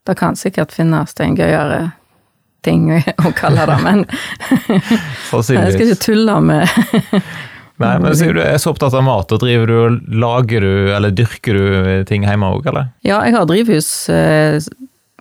Det 0.07 0.17
kan 0.19 0.35
sikkert 0.35 0.73
finnes 0.75 1.13
en 1.23 1.37
gøyere 1.39 1.93
ting 2.67 2.91
å 2.93 3.33
kalle 3.37 3.67
det, 3.69 3.79
men 3.83 4.05
jeg 5.33 5.45
skal 5.49 5.87
ikke 5.89 6.03
tulle 6.03 6.39
med 6.45 7.23
Nei, 7.83 7.97
men 7.99 8.15
sier 8.15 8.37
du 8.37 8.43
er 8.45 8.59
så 8.63 8.71
opptatt 8.71 8.95
av 8.95 9.05
mat, 9.07 9.33
og 9.33 9.43
driver 9.43 9.71
du 9.71 9.75
og 9.81 10.15
lager 10.23 10.63
du, 10.63 10.73
eller 10.95 11.15
dyrker 11.17 11.57
du 11.57 12.05
ting 12.07 12.27
hjemme 12.29 12.53
òg, 12.55 12.69
eller? 12.71 12.93
Ja, 13.07 13.23
jeg 13.27 13.35
har 13.35 13.49
drivhus 13.49 13.89
eh, 14.13 14.61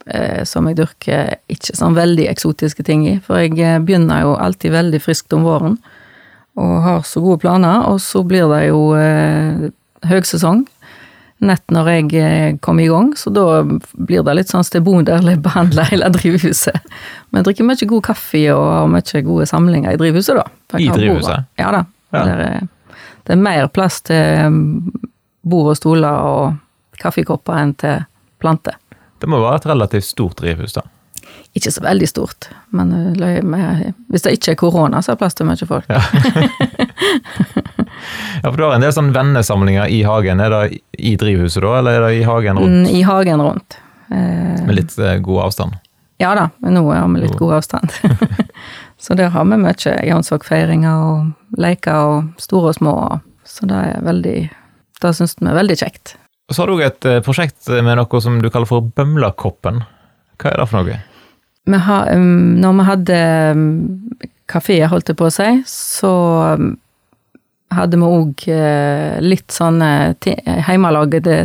eh, 0.05 0.43
som 0.45 0.67
jeg 0.69 0.77
dyrker 0.81 1.37
ikke 1.51 1.77
sånn 1.79 1.97
veldig 1.97 2.27
eksotiske 2.29 2.85
ting 2.85 3.07
i, 3.07 3.15
for 3.25 3.41
jeg 3.41 3.55
eh, 3.57 3.79
begynner 3.81 4.27
jo 4.27 4.35
alltid 4.37 4.75
veldig 4.75 5.01
friskt 5.01 5.33
om 5.37 5.47
våren, 5.47 5.79
og 6.59 6.75
har 6.85 7.05
så 7.07 7.23
gode 7.23 7.41
planer, 7.45 7.87
og 7.89 8.01
så 8.03 8.21
blir 8.27 8.51
det 8.51 8.65
jo 8.67 8.91
eh, 8.99 9.71
høgsesong 10.11 10.65
nett 11.41 11.73
når 11.73 11.89
jeg 11.89 12.57
kom 12.61 12.79
i 12.79 12.87
gang, 12.89 13.11
så 13.17 13.31
da 13.33 13.45
blir 13.65 14.25
det 14.25 14.35
litt 14.37 14.51
sånn 14.51 14.65
stemoderlig 14.65 15.39
behandla 15.41 15.87
hele 15.89 16.11
drivhuset. 16.13 16.77
Men 17.29 17.41
jeg 17.41 17.49
drikker 17.49 17.67
mye 17.69 17.89
god 17.93 18.05
kaffe 18.11 18.43
og 18.53 18.67
har 18.67 18.91
mye 18.91 19.23
gode 19.25 19.47
samlinger 19.49 19.95
i 19.95 20.01
drivhuset, 20.01 20.37
da. 20.37 20.77
I 20.77 20.91
drivhuset? 20.91 21.49
Ja 21.61 21.73
da. 21.73 21.85
Ja. 22.11 22.23
Det, 22.27 22.35
er, 22.45 23.01
det 23.27 23.35
er 23.35 23.41
mer 23.41 23.67
plass 23.73 24.01
til 24.05 24.53
mm, 24.53 25.07
bord 25.47 25.71
og 25.73 25.79
stoler 25.79 26.29
og 26.29 27.01
kaffekopper 27.01 27.57
enn 27.61 27.75
til 27.79 28.03
planter. 28.41 28.77
Det 29.21 29.29
må 29.29 29.39
være 29.41 29.61
et 29.61 29.69
relativt 29.71 30.09
stort 30.09 30.41
drivhus, 30.41 30.75
da. 30.77 30.85
Ikke 31.57 31.71
så 31.73 31.81
veldig 31.83 32.07
stort, 32.07 32.47
men 32.71 32.93
eh, 32.95 33.41
med, 33.43 33.93
hvis 34.07 34.23
det 34.23 34.37
ikke 34.37 34.53
er 34.53 34.59
korona, 34.61 35.01
så 35.03 35.11
er 35.11 35.17
det 35.17 35.23
plass 35.25 35.35
til 35.35 35.49
mye 35.49 35.67
folk. 35.67 35.89
Ja, 38.43 38.49
for 38.49 38.57
du 38.57 38.63
har 38.63 38.73
en 38.75 38.81
del 38.81 38.93
sånn 38.95 39.11
vennesamlinger 39.13 39.91
i 39.91 40.01
hagen. 40.07 40.39
Er 40.41 40.49
det 40.53 40.79
i 40.97 41.13
drivhuset 41.19 41.61
da, 41.61 41.75
eller 41.79 41.99
er 41.99 42.05
det 42.07 42.21
i 42.21 42.23
hagen 42.25 42.57
rundt? 42.57 42.87
Mm, 42.87 42.95
I 42.97 43.01
hagen 43.05 43.43
rundt. 43.43 43.77
Eh, 44.09 44.63
Med 44.65 44.77
litt 44.79 44.95
eh, 44.97 45.17
god 45.23 45.43
avstand? 45.47 45.75
Ja 46.21 46.31
da, 46.37 46.47
men 46.61 46.77
nå 46.77 46.83
har 46.89 47.05
vi 47.13 47.21
litt 47.23 47.37
god 47.37 47.59
avstand. 47.59 47.93
så 49.03 49.17
der 49.17 49.29
har 49.35 49.45
vi 49.49 49.59
mye 49.61 49.93
Jonsvåg-feiringer 50.07 51.05
og 51.11 51.61
leker 51.61 51.99
og 52.15 52.41
store 52.41 52.73
og 52.73 52.79
små. 52.79 52.95
Så 53.45 53.67
det 53.69 53.77
er 53.91 54.03
veldig 54.05 54.35
Det 55.01 55.13
syns 55.17 55.37
vi 55.39 55.49
er 55.49 55.57
veldig 55.57 55.77
kjekt. 55.81 56.15
Så 56.51 56.61
har 56.61 56.69
du 56.69 56.75
òg 56.75 56.83
et 56.85 57.07
eh, 57.09 57.21
prosjekt 57.25 57.69
med 57.69 57.97
noe 57.97 58.21
som 58.21 58.41
du 58.41 58.49
kaller 58.49 58.69
for 58.69 58.85
Bømlakoppen. 58.85 59.83
Hva 60.41 60.51
er 60.51 60.61
det 60.61 60.69
for 60.69 60.81
noe? 60.81 60.99
Vi 61.69 61.77
ha, 61.77 61.97
um, 62.15 62.55
når 62.61 62.73
vi 62.79 62.85
hadde 62.87 63.17
um, 63.53 63.65
kafeer, 64.49 64.87
holdt 64.89 65.11
jeg 65.11 65.17
på 65.19 65.27
å 65.29 65.33
si, 65.33 65.49
så 65.69 66.11
um, 66.57 66.71
hadde 67.71 67.99
vi 68.01 68.07
òg 68.07 68.45
uh, 68.49 69.19
litt 69.23 69.53
sånne 69.53 69.91
ti- 70.19 70.35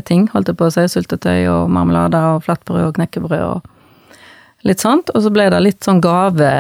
ting, 0.09 0.25
holdt 0.33 0.49
jeg 0.49 0.57
på 0.59 0.67
å 0.71 0.73
si. 0.75 0.87
Syltetøy 0.89 1.47
og 1.53 1.69
marmelader 1.71 2.37
og 2.39 2.43
flatbrød 2.49 2.89
og 2.89 2.97
knekkebrød 2.97 3.45
og 3.45 4.67
litt 4.67 4.81
sånt. 4.83 5.13
Og 5.15 5.23
så 5.27 5.31
ble 5.31 5.51
det 5.53 5.61
litt 5.63 5.85
sånn 5.87 6.01
gave 6.03 6.51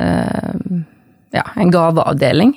uh, 0.00 0.54
Ja, 1.34 1.44
en 1.60 1.70
gaveavdeling. 1.70 2.54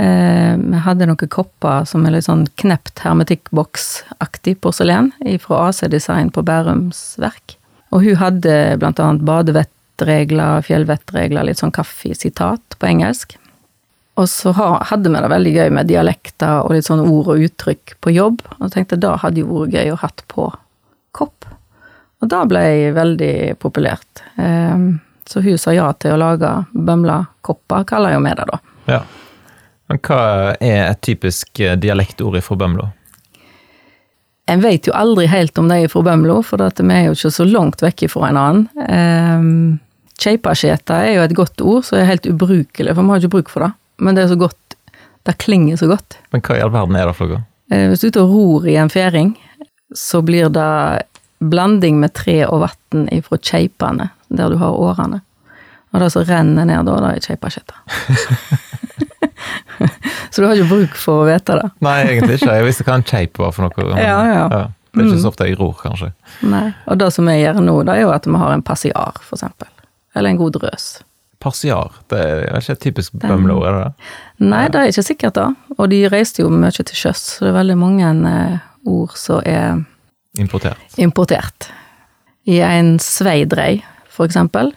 Eh, 0.00 0.54
Vi 0.58 0.78
hadde 0.86 1.06
noen 1.06 1.28
kopper 1.30 1.84
som 1.86 2.02
er 2.06 2.14
litt 2.16 2.24
sånn 2.26 2.44
knept 2.58 3.02
hermetikkboksaktig 3.04 4.56
porselen 4.62 5.12
fra 5.42 5.64
AC 5.68 5.82
Design 5.90 6.30
på 6.34 6.42
Bærums 6.46 7.16
Verk. 7.22 7.56
Og 7.90 8.04
hun 8.06 8.18
hadde 8.20 8.56
blant 8.80 9.00
annet 9.02 9.24
badevettregler, 9.26 10.62
fjellvettregler, 10.66 11.46
litt 11.48 11.60
sånn 11.60 11.74
kaffesitat 11.74 12.78
på 12.78 12.88
engelsk. 12.90 13.36
Og 14.20 14.28
så 14.28 14.52
hadde 14.54 15.10
vi 15.10 15.20
det 15.22 15.30
veldig 15.32 15.52
gøy 15.54 15.70
med 15.74 15.88
dialekter 15.88 16.64
og 16.64 16.74
litt 16.74 16.86
sånn 16.86 17.02
ord 17.02 17.30
og 17.32 17.46
uttrykk 17.46 17.96
på 18.04 18.12
jobb, 18.14 18.42
og 18.58 18.66
jeg 18.66 18.74
tenkte 18.74 19.00
da 19.00 19.14
hadde 19.22 19.42
jo 19.42 19.62
vært 19.62 19.78
gøy 19.78 19.92
å 19.94 20.00
hatt 20.02 20.24
på 20.28 20.50
kopp. 21.16 21.46
Og 22.20 22.28
da 22.28 22.42
ble 22.44 22.60
jeg 22.66 22.96
veldig 22.98 23.34
populært. 23.62 24.24
Eh, 24.36 24.90
Så 25.30 25.40
hun 25.40 25.58
sa 25.58 25.70
ja 25.70 25.92
til 25.94 26.16
å 26.16 26.18
lage 26.18 26.48
bømlakopper, 26.74 27.84
kaller 27.86 27.86
kaller 27.86 28.12
jo 28.16 28.20
vi 28.24 28.32
det 28.34 28.46
da. 28.50 28.58
Ja. 28.90 29.00
Men 29.86 30.00
hva 30.02 30.56
er 30.58 30.88
et 30.88 31.00
typisk 31.06 31.60
eh, 31.60 31.76
dialektord 31.78 32.40
fra 32.42 32.56
Bømlo? 32.56 32.88
En 34.50 34.62
vet 34.64 34.88
jo 34.88 34.94
aldri 34.96 35.28
helt 35.30 35.58
om 35.60 35.68
de 35.70 35.84
er 35.84 35.90
fra 35.92 36.02
Bømlo, 36.02 36.40
for 36.46 36.58
vi 36.58 36.94
er 36.94 37.06
jo 37.06 37.14
ikke 37.14 37.30
så 37.34 37.46
langt 37.46 37.84
vekk 37.84 38.08
fra 38.10 38.30
en 38.30 38.40
annen. 38.40 38.64
Um, 38.90 39.78
er 40.20 41.12
jo 41.14 41.22
et 41.22 41.36
godt 41.36 41.62
ord 41.62 41.86
som 41.86 42.00
er 42.00 42.08
helt 42.10 42.26
ubrukelig, 42.26 42.94
for 42.94 43.02
vi 43.02 43.12
har 43.12 43.22
ikke 43.22 43.34
bruk 43.36 43.52
for 43.52 43.64
det. 43.64 43.70
Men 44.00 44.16
det 44.16 44.24
er 44.24 44.34
så 44.34 44.40
godt 44.40 44.56
Det 45.28 45.36
klinger 45.36 45.76
så 45.76 45.86
godt. 45.86 46.16
Men 46.32 46.40
hva 46.40 46.54
i 46.56 46.62
all 46.64 46.70
verden 46.72 46.96
er 46.96 47.10
det 47.10 47.12
for 47.18 47.28
noe? 47.28 47.42
Eh, 47.70 47.90
Hvis 47.90 48.00
du 48.00 48.06
er 48.06 48.12
ute 48.14 48.22
og 48.22 48.30
ror 48.32 48.68
i 48.72 48.76
en 48.80 48.88
færing, 48.88 49.34
så 49.92 50.22
blir 50.24 50.48
det 50.48 51.02
blanding 51.44 51.98
med 52.00 52.14
tre 52.16 52.38
og 52.46 52.64
vann 52.64 53.04
ifra 53.12 53.36
keipene, 53.36 54.08
der 54.32 54.48
du 54.48 54.56
har 54.56 54.72
årene. 54.80 55.20
Og 55.92 56.00
det 56.00 56.08
som 56.14 56.24
renner 56.24 56.64
ned 56.64 56.88
da, 56.88 56.96
det 57.04 57.12
er 57.18 57.26
keipaskjeta. 57.28 57.76
så 60.30 60.42
du 60.42 60.46
har 60.48 60.54
ikke 60.56 60.68
bruk 60.70 60.94
for 60.96 61.24
å 61.24 61.26
vite 61.28 61.56
det. 61.60 61.70
Nei, 61.84 61.96
egentlig 62.06 62.38
ikke. 62.40 62.54
Jeg 62.58 62.64
visste 62.68 62.84
hva 62.86 62.94
en 63.00 63.02
keip 63.02 63.38
var 63.38 63.52
for 63.52 63.62
noe. 63.66 63.84
men- 63.94 63.98
Ja, 64.04 64.24
ja. 64.24 64.48
Det 64.92 65.04
er 65.04 65.06
ikke 65.06 65.20
så 65.22 65.28
ofte 65.30 65.46
jeg 65.46 65.58
ror, 65.58 65.74
kanskje. 65.78 66.12
Nei. 66.42 66.74
Og 66.88 66.98
det 66.98 67.12
som 67.12 67.24
vi 67.26 67.32
gjør 67.44 67.60
nå, 67.62 67.84
det 67.86 67.94
er 67.94 68.00
jo 68.02 68.10
at 68.10 68.24
vi 68.26 68.32
har 68.36 68.52
en 68.52 68.62
passiar, 68.62 69.12
for 69.22 69.36
eksempel. 69.36 69.68
Eller 70.16 70.30
en 70.30 70.36
god 70.40 70.52
drøs. 70.58 71.02
Passiar, 71.40 71.90
det 72.10 72.18
er 72.20 72.58
ikke 72.58 72.72
et 72.74 72.80
typisk 72.80 73.12
bømleord, 73.22 73.64
er 73.68 73.72
det 73.72 73.84
det? 73.84 74.48
Nei, 74.50 74.64
det 74.68 74.74
er 74.80 74.90
ikke 74.90 75.04
sikkert 75.06 75.32
da. 75.38 75.46
Og 75.78 75.88
de 75.90 76.02
reiste 76.08 76.42
jo 76.42 76.50
mye 76.50 76.70
til 76.74 76.84
sjøs, 76.94 77.22
så 77.38 77.46
det 77.46 77.54
er 77.54 77.58
veldig 77.64 77.78
mange 77.78 78.10
eh, 78.28 78.58
ord 78.86 79.14
som 79.16 79.40
er 79.46 79.84
Importert. 80.36 80.76
importert. 80.98 81.70
I 82.46 82.58
en 82.60 82.98
sveidrei, 82.98 83.82
for 84.08 84.26
eksempel. 84.26 84.72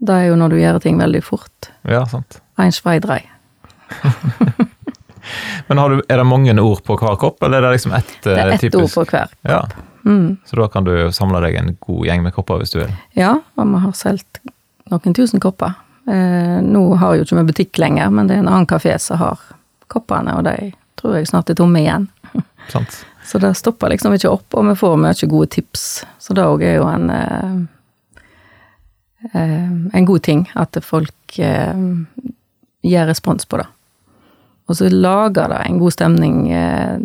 Det 0.00 0.14
er 0.14 0.26
jo 0.28 0.36
når 0.36 0.48
du 0.50 0.56
gjør 0.56 0.80
ting 0.80 0.98
veldig 0.98 1.22
fort. 1.22 1.70
Ja, 1.86 2.04
sant. 2.06 2.40
En 2.58 2.72
sveidrei. 2.72 3.22
Men 5.68 5.78
har 5.78 5.90
du, 5.92 6.02
er 6.08 6.16
det 6.16 6.24
mange 6.26 6.54
ord 6.60 6.82
på 6.84 6.96
hver 6.98 7.16
kopp, 7.20 7.42
eller 7.42 7.58
er 7.58 7.68
det 7.68 7.76
liksom 7.78 7.92
ett 7.98 8.06
typisk? 8.08 8.24
Det 8.24 8.36
er 8.38 8.48
eh, 8.48 8.54
ett 8.54 8.60
typisk? 8.60 8.82
ord 8.98 9.06
på 9.06 9.10
hver. 9.16 9.36
Ja, 9.42 9.62
Mm. 10.08 10.36
så 10.46 10.56
da 10.56 10.68
kan 10.72 10.84
du 10.86 11.10
samle 11.12 11.40
deg 11.42 11.56
en 11.58 11.74
god 11.84 12.06
gjeng 12.06 12.22
med 12.22 12.32
kopper 12.32 12.60
hvis 12.62 12.70
du 12.72 12.78
vil. 12.78 12.92
Ja, 13.18 13.34
og 13.58 13.66
vi 13.68 13.80
har 13.82 13.92
solgt 13.98 14.38
noen 14.88 15.12
tusen 15.14 15.40
kopper. 15.42 15.74
Eh, 16.08 16.60
nå 16.64 16.82
har 16.96 17.16
jo 17.18 17.26
ikke 17.26 17.36
vi 17.36 17.48
butikk 17.50 17.78
lenger, 17.82 18.08
men 18.14 18.26
det 18.30 18.36
er 18.38 18.44
en 18.44 18.48
annen 18.48 18.66
kafé 18.70 18.94
som 19.02 19.18
har 19.20 19.42
koppene, 19.92 20.38
og 20.38 20.46
de 20.46 20.70
tror 20.96 21.18
jeg 21.18 21.28
snart 21.28 21.50
er 21.50 21.58
tomme 21.58 21.82
igjen. 21.82 22.06
Sant? 22.72 23.02
Så 23.28 23.38
det 23.42 23.50
stopper 23.58 23.90
liksom 23.92 24.14
ikke 24.16 24.30
opp, 24.32 24.54
og 24.56 24.64
vi 24.70 24.78
får 24.80 24.96
mye 25.02 25.28
gode 25.28 25.50
tips. 25.58 25.84
Så 26.22 26.32
det 26.38 26.46
òg 26.46 26.64
er 26.64 26.78
jo 26.78 26.86
en 26.88 27.10
eh, 27.12 27.58
eh, 29.34 29.70
en 29.92 30.04
god 30.08 30.22
ting, 30.22 30.46
at 30.54 30.78
folk 30.84 31.38
eh, 31.38 31.74
gir 32.82 33.06
respons 33.10 33.44
på 33.44 33.60
det. 33.60 33.66
Og 34.68 34.76
så 34.76 34.90
lager 34.92 35.48
det 35.48 35.62
en 35.64 35.78
god 35.80 35.94
stemning. 35.96 36.50
Eh, 36.52 36.98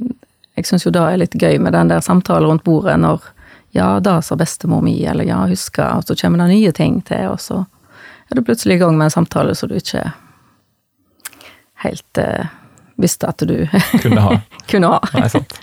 jeg 0.60 0.68
syns 0.68 0.86
jo 0.86 0.94
det 0.94 1.04
er 1.04 1.22
litt 1.22 1.38
gøy 1.40 1.58
med 1.64 1.74
den 1.74 1.92
der 1.92 2.04
samtalen 2.04 2.52
rundt 2.52 2.66
bordet 2.68 2.98
når 3.02 3.24
ja, 3.74 3.98
det 4.04 4.20
sa 4.28 4.36
bestemor 4.38 4.84
mi, 4.86 5.00
eller 5.10 5.26
ja, 5.26 5.40
husker, 5.50 5.96
og 5.98 6.06
så 6.06 6.16
kommer 6.20 6.44
det 6.44 6.54
nye 6.54 6.74
ting 6.76 7.00
til, 7.08 7.32
og 7.32 7.40
så 7.42 7.64
er 8.30 8.38
du 8.38 8.44
plutselig 8.46 8.78
i 8.78 8.84
gang 8.84 9.00
med 9.00 9.08
en 9.08 9.16
samtale 9.16 9.56
som 9.58 9.72
du 9.72 9.80
ikke 9.80 10.04
helt 11.82 12.22
eh, 12.22 12.52
visste 13.02 13.28
at 13.28 13.42
du 13.42 13.56
Kunne 14.04 14.22
ha. 14.22 14.38
kunne 14.70 14.94
ha. 14.94 15.02
Nei, 15.18 15.28
sant. 15.32 15.58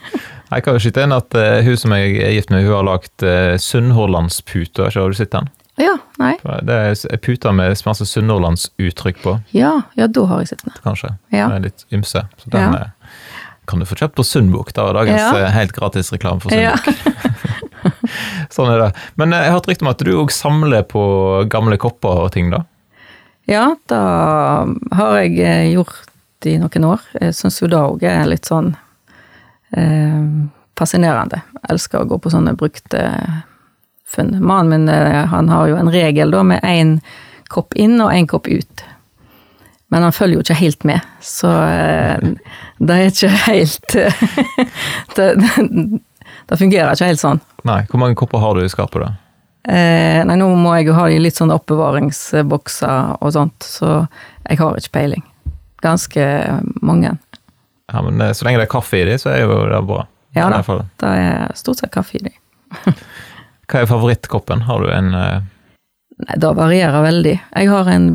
Jeg 0.51 0.65
kan 0.67 0.75
jo 0.75 0.83
skyte 0.83 1.05
inn 1.07 1.15
at 1.15 1.37
uh, 1.39 1.61
hun 1.63 1.79
som 1.79 1.93
jeg 1.95 2.17
er 2.27 2.33
gift 2.35 2.51
med, 2.51 2.65
hun 2.67 2.75
har 2.75 2.87
lagd 2.89 3.23
uh, 3.23 3.55
Sunnhordlandspute. 3.63 4.89
Har 4.91 5.13
du 5.13 5.15
sett 5.15 5.31
den? 5.31 5.47
Ja, 5.81 5.95
nei. 6.21 6.35
Det 6.67 6.77
er 7.09 7.21
puta 7.25 7.53
med 7.57 7.73
masse 7.87 8.05
sunnhordlandsuttrykk 8.09 9.23
på, 9.25 9.37
Ja, 9.57 9.73
ja, 9.97 10.07
da 10.07 10.25
har 10.29 10.43
jeg 10.43 10.49
sett 10.53 10.65
den. 10.67 10.75
kanskje. 10.85 11.15
Ja. 11.33 11.49
Med 11.49 11.63
litt 11.69 11.85
ymse. 11.91 12.27
Så 12.43 12.51
den 12.53 12.61
Ja. 12.75 12.81
eh, 12.81 12.91
kan 13.67 13.79
du 13.79 13.87
få 13.87 13.95
kjøpt 13.97 14.17
på 14.19 14.25
Sundbok. 14.27 14.73
Da 14.75 14.89
er 14.91 14.95
dagens 14.99 15.21
Ja. 15.21 15.37
eh, 15.47 15.51
helt 15.55 15.73
gratis 15.73 16.11
reklame 16.13 16.41
for 16.43 16.53
Ja. 16.53 16.75
Sundbok. 16.77 17.17
sånn 18.51 18.71
er 18.75 18.79
det. 18.83 18.91
Men 19.17 19.33
eh, 19.33 19.39
jeg 19.45 19.51
har 19.53 19.59
hørt 19.61 19.69
rykte 19.71 19.83
om 19.87 19.89
at 19.95 19.99
du 20.05 20.13
òg 20.19 20.31
samler 20.35 20.83
på 20.83 21.49
gamle 21.49 21.79
kopper 21.79 22.25
og 22.27 22.33
ting, 22.33 22.51
da? 22.51 22.65
ja, 23.51 23.75
da 23.89 24.65
har 24.95 25.17
jeg 25.23 25.73
gjort 25.75 26.47
i 26.47 26.57
noen 26.59 26.85
år. 26.87 27.01
Jeg 27.21 27.35
syns 27.35 27.61
jo 27.61 27.67
det 27.69 27.79
òg 27.79 28.03
er 28.07 28.27
litt 28.31 28.47
sånn 28.47 28.77
eh, 29.77 30.47
fascinerende. 30.79 31.43
Jeg 31.55 31.71
elsker 31.75 32.01
å 32.05 32.09
gå 32.09 32.19
på 32.23 32.31
sånne 32.31 32.55
brukte 32.57 33.03
funn. 34.11 34.37
Mannen 34.43 34.71
min 34.87 34.93
eh, 34.95 35.25
han 35.31 35.49
har 35.53 35.71
jo 35.71 35.79
en 35.81 35.93
regel 35.93 36.35
da 36.35 36.43
med 36.47 36.65
én 36.67 36.99
kopp 37.51 37.75
inn 37.75 38.01
og 38.01 38.13
én 38.15 38.29
kopp 38.31 38.49
ut. 38.51 38.85
Men 39.91 40.07
han 40.07 40.15
følger 40.15 40.39
jo 40.39 40.45
ikke 40.45 40.61
helt 40.61 40.85
med, 40.87 41.07
så 41.25 41.51
eh, 41.67 42.29
det 42.79 42.97
er 42.97 43.09
ikke 43.11 43.31
helt 43.49 43.97
det, 45.17 45.27
det 46.47 46.59
fungerer 46.61 46.95
ikke 46.95 47.09
helt 47.11 47.23
sånn. 47.23 47.43
Nei, 47.67 47.83
hvor 47.91 48.03
mange 48.03 48.19
kopper 48.19 48.43
har 48.43 48.55
du 48.55 48.63
i 48.63 48.71
skapet, 48.71 49.03
da? 49.03 49.11
Eh, 49.71 50.21
nei, 50.25 50.37
nå 50.41 50.47
må 50.57 50.73
jeg 50.79 50.89
jo 50.89 50.95
ha 50.97 51.09
de 51.11 51.19
litt 51.21 51.37
sånn 51.37 51.53
oppbevaringsbokser 51.53 53.17
og 53.19 53.35
sånt, 53.35 53.67
så 53.67 54.05
jeg 54.47 54.61
har 54.63 54.79
ikke 54.79 54.95
peiling. 54.95 55.27
Ganske 55.85 56.25
mange. 56.87 57.17
Ja, 57.91 58.03
men 58.07 58.21
eh, 58.21 58.33
Så 58.33 58.47
lenge 58.47 58.63
det 58.63 58.69
er 58.69 58.73
kaffe 58.73 59.03
i 59.03 59.05
de, 59.09 59.19
så 59.21 59.35
er 59.35 59.43
jo 59.43 59.59
det 59.69 59.83
bra. 59.89 60.05
Ja 60.39 60.47
da. 60.53 60.63
Det 60.63 61.11
er 61.11 61.51
stort 61.59 61.83
sett 61.83 61.93
kaffe 61.93 62.21
i 62.21 62.29
de. 62.29 62.35
Hva 63.71 63.85
er 63.85 63.91
favorittkoppen? 63.91 64.65
Har 64.67 64.83
du 64.83 64.91
en 64.91 65.15
uh... 65.15 65.41
Nei, 66.21 66.37
det 66.43 66.51
varierer 66.53 67.05
veldig. 67.05 67.37
Jeg 67.57 67.69
har 67.71 67.89
en 67.89 68.09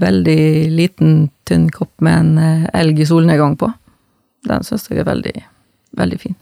veldig 0.00 0.42
liten, 0.72 1.16
tynn 1.44 1.66
kopp 1.74 1.92
med 2.00 2.14
en 2.16 2.38
eh, 2.40 2.70
elg 2.80 3.02
i 3.02 3.08
solnedgang 3.08 3.58
på. 3.60 3.68
Den 4.48 4.64
syns 4.64 4.88
jeg 4.88 5.02
er 5.02 5.10
veldig, 5.10 5.34
veldig 6.00 6.20
fin. 6.22 6.38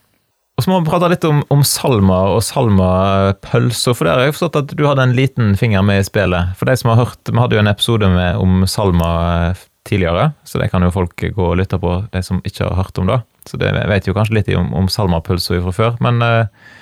Og 0.60 0.64
så 0.64 0.70
må 0.70 0.78
vi 0.82 0.90
prate 0.90 1.08
litt 1.08 1.24
om, 1.24 1.40
om 1.50 1.64
Salma 1.64 2.18
og 2.34 2.42
Salma-pølser, 2.44 3.96
for 3.96 4.06
der 4.06 4.20
har 4.20 4.28
jeg 4.28 4.36
forstått 4.36 4.58
at 4.60 4.74
du 4.76 4.84
hadde 4.84 5.06
en 5.08 5.16
liten 5.16 5.54
finger 5.58 5.82
med 5.86 6.02
i 6.02 6.06
spillet. 6.06 6.52
For 6.60 6.68
de 6.68 6.76
som 6.76 6.92
har 6.92 7.00
hørt, 7.00 7.20
Vi 7.24 7.40
hadde 7.40 7.56
jo 7.56 7.62
en 7.62 7.72
episode 7.72 8.10
med, 8.12 8.36
om 8.36 8.66
Salma 8.68 9.10
eh, 9.48 9.62
tidligere, 9.88 10.34
så 10.44 10.60
det 10.60 10.68
kan 10.70 10.84
jo 10.84 10.92
folk 10.92 11.16
gå 11.16 11.46
og 11.46 11.56
lytte 11.58 11.80
på, 11.80 11.94
de 12.12 12.22
som 12.22 12.42
ikke 12.44 12.68
har 12.68 12.76
hørt 12.76 13.00
om 13.00 13.08
det. 13.08 13.22
Så 13.48 13.56
det 13.56 13.72
vet 13.72 14.06
jo 14.06 14.14
kanskje 14.14 14.36
litt 14.36 14.52
om, 14.52 14.68
om 14.76 14.86
Salma-pølser 14.92 15.64
fra 15.64 15.72
før. 15.72 15.96
Men 16.04 16.20
eh, 16.22 16.76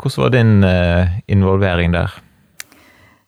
hvordan 0.00 0.22
var 0.22 0.30
din 0.30 0.64
eh, 0.64 1.08
involvering 1.26 1.92
der? 1.92 2.10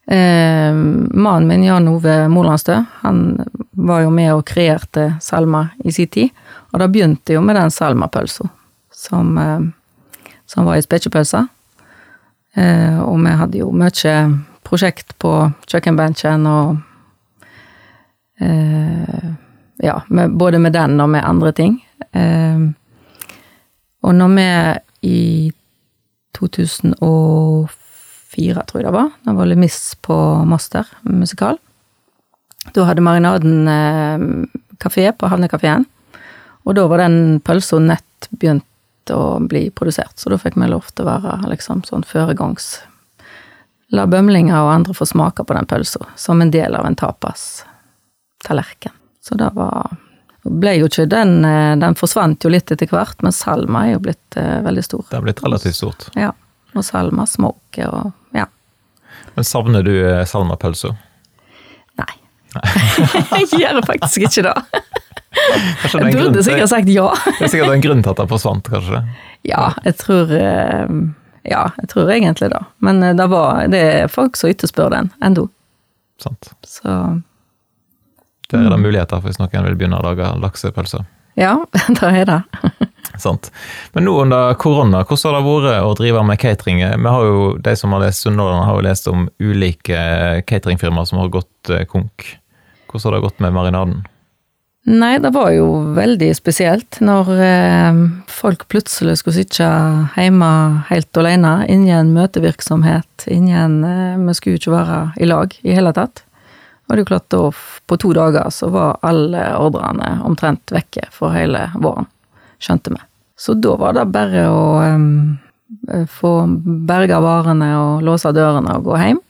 Eh, 0.06 0.74
mannen 0.74 1.48
min, 1.48 1.64
Jan 1.64 1.88
Ove 1.88 2.28
Molandstø, 2.28 2.84
han 3.00 3.44
var 3.70 4.00
jo 4.02 4.10
med 4.10 4.32
og 4.34 4.46
kreerte 4.46 5.12
Salma 5.20 5.68
i 5.84 5.92
sin 5.92 6.08
tid. 6.08 6.30
Og 6.72 6.80
det 6.80 6.90
begynte 6.92 7.36
jo 7.36 7.42
med 7.44 7.56
den 7.56 7.70
Salma-pølsa, 7.70 8.48
som, 8.92 9.38
eh, 9.38 9.60
som 10.46 10.66
var 10.66 10.76
i 10.76 10.82
spekepølsa. 10.82 11.46
Eh, 12.54 12.98
og 13.00 13.20
vi 13.24 13.36
hadde 13.36 13.58
jo 13.62 13.70
mye 13.72 14.16
prosjekt 14.64 15.14
på 15.18 15.32
kjøkkenbenken 15.66 16.46
og 16.46 16.76
eh, 18.40 19.30
Ja, 19.82 19.96
med, 20.14 20.36
både 20.38 20.60
med 20.62 20.76
den 20.76 21.00
og 21.00 21.08
med 21.10 21.24
andre 21.26 21.50
ting. 21.52 21.72
Eh, 22.14 22.60
og 24.02 24.14
når 24.14 24.28
vi 24.36 24.44
i 25.08 25.52
2004, 26.38 27.68
tror 28.68 28.80
jeg 28.80 28.86
det 28.88 28.94
var. 28.96 29.08
Da 29.26 29.32
var 29.36 29.46
Le 29.48 29.56
Miss 29.58 29.94
på 30.00 30.16
Master 30.48 30.84
musikal. 31.02 31.56
Da 32.72 32.84
hadde 32.86 33.02
Marinaden 33.02 33.68
eh, 33.68 34.18
kafé 34.82 35.12
på 35.12 35.26
Havnekafeen. 35.30 35.84
Og 36.62 36.74
da 36.78 36.86
var 36.90 36.98
den 37.02 37.40
pølsa 37.44 37.78
nett 37.82 38.28
begynt 38.30 38.64
å 39.10 39.38
bli 39.42 39.70
produsert, 39.74 40.14
så 40.18 40.30
da 40.30 40.38
fikk 40.38 40.56
vi 40.60 40.68
lov 40.70 40.84
til 40.92 41.02
å 41.04 41.10
være 41.10 41.50
liksom 41.52 41.82
sånn 41.88 42.04
føregangs... 42.06 42.80
La 43.92 44.06
bømlinger 44.08 44.56
og 44.56 44.72
andre 44.72 44.94
få 44.96 45.04
smake 45.04 45.44
på 45.44 45.52
den 45.52 45.66
pølsa, 45.68 46.00
som 46.16 46.40
en 46.40 46.48
del 46.54 46.72
av 46.78 46.86
en 46.88 46.96
tapas-tallerken. 46.96 48.94
Så 49.20 49.36
det 49.36 49.50
var 49.52 49.92
ble 50.44 50.72
jo 50.80 50.88
ikke 50.88 51.04
den 51.06 51.44
eh, 51.46 51.76
Den 51.78 51.94
forsvant 51.94 52.42
jo 52.44 52.50
litt 52.50 52.70
etter 52.74 52.88
hvert, 52.90 53.20
men 53.22 53.32
Salma 53.34 53.84
er 53.86 53.92
jo 53.94 54.00
blitt 54.02 54.36
eh, 54.40 54.58
veldig 54.64 54.82
stor. 54.84 55.04
Det 55.10 55.16
har 55.20 55.22
blitt 55.26 55.42
relativt 55.44 55.76
stort. 55.78 56.08
Ja. 56.18 56.32
Og 56.74 56.84
Salma 56.86 57.26
smoker 57.28 57.88
og 57.92 58.36
ja. 58.36 58.46
Men 59.36 59.44
savner 59.46 59.84
du 59.86 59.92
eh, 60.00 60.24
Salma-pølser? 60.28 60.96
Nei. 62.00 62.10
jeg 63.38 63.48
gjør 63.60 63.78
det 63.80 63.84
faktisk 63.88 64.26
ikke 64.28 64.44
da. 64.50 64.54
Det 65.32 65.88
er 65.88 65.92
Jeg 65.92 66.12
grunn 66.12 66.12
burde 66.12 66.34
til- 66.40 66.44
sikkert 66.50 66.72
sagt 66.74 66.90
ja. 66.92 67.06
Det 67.38 67.46
er 67.46 67.52
sikkert 67.54 67.74
en 67.78 67.84
grunn 67.86 68.02
til 68.04 68.12
at 68.12 68.20
den 68.20 68.28
forsvant, 68.34 68.68
kanskje? 68.74 69.02
Ja, 69.48 69.70
jeg 69.86 69.96
tror 70.02 70.32
Ja, 71.42 71.62
jeg 71.80 71.88
tror 71.90 72.10
egentlig 72.12 72.50
det. 72.52 72.60
Men 72.84 73.00
det, 73.16 73.24
var, 73.32 73.64
det 73.72 73.80
er 74.02 74.10
folk 74.12 74.36
som 74.38 74.50
etterspør 74.52 74.90
den 74.92 75.08
ennå. 75.24 75.46
Sant. 76.22 76.52
Så 76.68 76.92
Der 78.52 78.66
er 78.66 78.74
det 78.74 78.82
muligheter 78.84 79.22
hvis 79.24 79.40
noen 79.40 79.68
vil 79.68 79.76
begynne 79.80 80.00
å 80.00 80.06
lage 80.06 80.30
laksepølser. 80.42 81.06
ja, 81.40 81.56
det 82.00 82.10
er 82.22 82.28
det. 82.28 82.40
Sant. 83.22 83.50
Men 83.92 84.06
nå 84.06 84.14
under 84.22 84.54
korona, 84.60 85.02
hvordan 85.04 85.34
har 85.34 85.40
det 85.40 85.48
vært 85.48 85.88
å 85.88 85.96
drive 85.98 86.22
med 86.26 86.40
catering? 86.40 86.80
Vi 86.80 87.12
har 87.16 87.26
jo, 87.26 87.42
De 87.60 87.74
som 87.76 87.92
har 87.92 88.04
lest 88.04 88.24
Sunnhordland, 88.24 88.64
har 88.68 88.78
jo 88.78 88.86
lest 88.86 89.10
om 89.10 89.26
ulike 89.42 89.98
cateringfirmaer 90.48 91.08
som 91.08 91.20
har 91.20 91.32
gått 91.32 91.70
eh, 91.70 91.84
konk. 91.88 92.30
Hvordan 92.88 93.08
har 93.08 93.16
det 93.18 93.26
gått 93.26 93.44
med 93.44 93.54
marinaden? 93.56 94.02
Nei, 94.82 95.14
det 95.22 95.30
var 95.30 95.52
jo 95.54 95.66
veldig 95.94 96.32
spesielt 96.34 96.98
når 97.04 97.28
eh, 97.38 98.00
folk 98.26 98.64
plutselig 98.72 99.20
skulle 99.20 99.44
sitte 99.44 99.68
hjemme 100.16 100.48
helt 100.88 101.20
alene, 101.22 101.52
ingen 101.70 102.10
møtevirksomhet, 102.16 103.28
ingen 103.30 103.84
eh, 103.86 104.18
Vi 104.26 104.34
skulle 104.34 104.56
jo 104.56 104.62
ikke 104.64 104.74
være 104.74 104.98
i 105.22 105.28
lag 105.30 105.54
i 105.62 105.76
hele 105.76 105.94
tatt. 105.94 106.24
Og 106.86 106.94
det 106.94 107.00
er 107.00 107.04
jo 107.04 107.10
klart 107.12 107.28
da, 107.32 107.40
på 107.88 107.98
to 108.00 108.12
dager 108.16 108.50
så 108.52 108.68
var 108.72 109.00
alle 109.06 109.46
ordrene 109.56 110.18
omtrent 110.26 110.74
vekke 110.74 111.08
for 111.14 111.34
hele 111.36 111.68
våren, 111.80 112.08
skjønte 112.62 112.94
vi. 112.94 113.00
Så 113.38 113.56
da 113.58 113.76
var 113.80 113.96
det 113.96 114.06
bare 114.12 114.46
å 114.52 114.64
um, 114.82 115.36
få 116.10 116.32
berga 116.88 117.20
varene 117.24 117.70
og 117.80 118.06
låse 118.06 118.32
dørene 118.36 118.76
og 118.78 118.90
gå 118.90 118.98
hjem. 119.00 119.22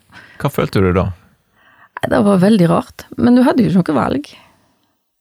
Hva 0.42 0.50
følte 0.52 0.82
du 0.82 0.90
da? 0.96 1.10
Nei, 2.00 2.08
Det 2.10 2.24
var 2.26 2.42
veldig 2.42 2.70
rart, 2.72 3.06
men 3.16 3.38
du 3.38 3.44
hadde 3.46 3.62
jo 3.62 3.70
ikke 3.70 3.94
noe 3.94 4.00
valg 4.00 4.32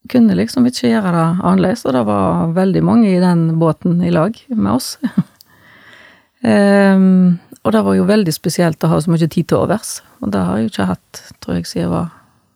kunne 0.10 0.36
liksom 0.38 0.66
ikke 0.68 0.90
gjøre 0.90 1.12
det 1.14 1.28
annerledes, 1.46 1.86
og 1.86 1.96
det 1.96 2.04
var 2.08 2.56
veldig 2.56 2.84
mange 2.86 3.12
i 3.12 3.22
den 3.22 3.46
båten 3.62 4.02
i 4.04 4.14
lag 4.14 4.38
med 4.50 4.72
oss. 4.74 4.96
um, 6.42 7.38
og 7.62 7.76
det 7.76 7.84
var 7.86 7.98
jo 7.98 8.08
veldig 8.10 8.34
spesielt 8.34 8.84
å 8.84 8.90
ha 8.92 9.02
så 9.02 9.14
mye 9.14 9.30
tid 9.30 9.52
til 9.52 9.60
overs, 9.62 10.00
og 10.22 10.34
det 10.34 10.42
har 10.48 10.58
jeg 10.58 10.66
jo 10.66 10.74
ikke 10.74 10.90
hatt, 10.96 11.22
tror 11.44 11.60
jeg, 11.60 11.70
siden 11.70 11.86
jeg 11.86 11.94
var 11.94 12.10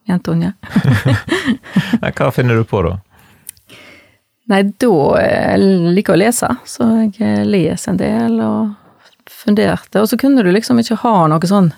jentunge. 0.09 0.53
Hva 2.15 2.31
finner 2.33 2.59
du 2.59 2.65
på 2.67 2.81
da? 2.85 2.97
Nei, 4.51 4.61
da 4.77 4.91
jeg 5.17 5.93
liker 5.95 6.13
å 6.13 6.21
lese, 6.21 6.51
så 6.69 6.89
jeg 7.07 7.47
leser 7.49 7.93
en 7.93 8.01
del 8.01 8.35
og 8.45 8.75
funderte, 9.31 10.03
og 10.03 10.09
så 10.09 10.19
kunne 10.21 10.45
du 10.45 10.51
liksom 10.53 10.77
ikke 10.81 10.99
ha 11.01 11.15
noe 11.31 11.49
sånn 11.49 11.71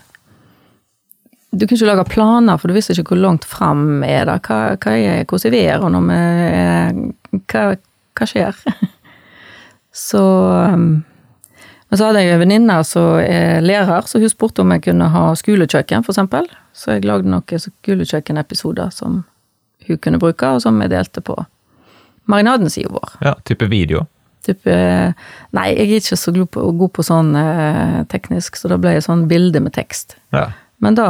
du 1.58 1.64
kunne 1.66 1.78
ikke 1.80 1.88
lage 1.88 2.08
planer, 2.12 2.58
for 2.60 2.70
du 2.70 2.76
visste 2.76 2.94
ikke 2.94 3.16
hvor 3.16 3.22
langt 3.24 3.46
fram 3.48 4.04
er 4.06 4.28
det. 4.28 4.40
Hva, 4.46 4.76
hva 4.76 4.96
er, 5.00 5.24
hvordan 5.26 5.54
er 5.56 5.56
været 5.56 5.94
når 5.94 6.08
vi 6.10 7.42
hva, 7.54 7.64
hva 8.20 8.28
skjer? 8.28 8.60
så 10.08 10.24
um, 10.76 10.90
Men 11.90 12.00
så 12.00 12.10
hadde 12.10 12.22
jeg 12.24 12.36
en 12.36 12.42
venninne 12.42 12.78
som 12.84 13.22
er 13.22 13.62
lærer, 13.64 14.08
så 14.10 14.20
hun 14.20 14.32
spurte 14.32 14.64
om 14.64 14.74
jeg 14.76 14.84
kunne 14.90 15.08
ha 15.14 15.30
skolekjøkken, 15.40 16.04
eksempel. 16.04 16.50
Så 16.76 16.98
jeg 16.98 17.08
lagde 17.08 17.32
noen 17.32 17.64
skolekjøkkenepisoder 17.64 18.92
som 18.92 19.22
hun 19.88 20.02
kunne 20.04 20.20
bruke, 20.20 20.52
og 20.52 20.62
som 20.66 20.82
jeg 20.84 20.92
delte 20.92 21.24
på 21.24 21.38
marinadensida 22.28 22.92
vår. 22.92 23.18
Ja, 23.24 23.38
type 23.48 23.70
video? 23.72 24.04
Type, 24.48 24.76
nei, 25.56 25.68
jeg 25.74 25.88
er 25.88 26.02
ikke 26.02 26.20
så 26.20 26.32
god 26.36 26.52
på, 26.52 26.66
god 26.80 26.94
på 26.96 27.08
sånn 27.08 27.34
eh, 27.40 28.04
teknisk, 28.12 28.60
så 28.60 28.72
da 28.72 28.78
ble 28.80 28.98
jeg 28.98 29.08
sånn 29.08 29.26
bilde 29.32 29.64
med 29.64 29.76
tekst. 29.76 30.18
Ja. 30.36 30.50
Men 30.84 30.98
da, 31.00 31.08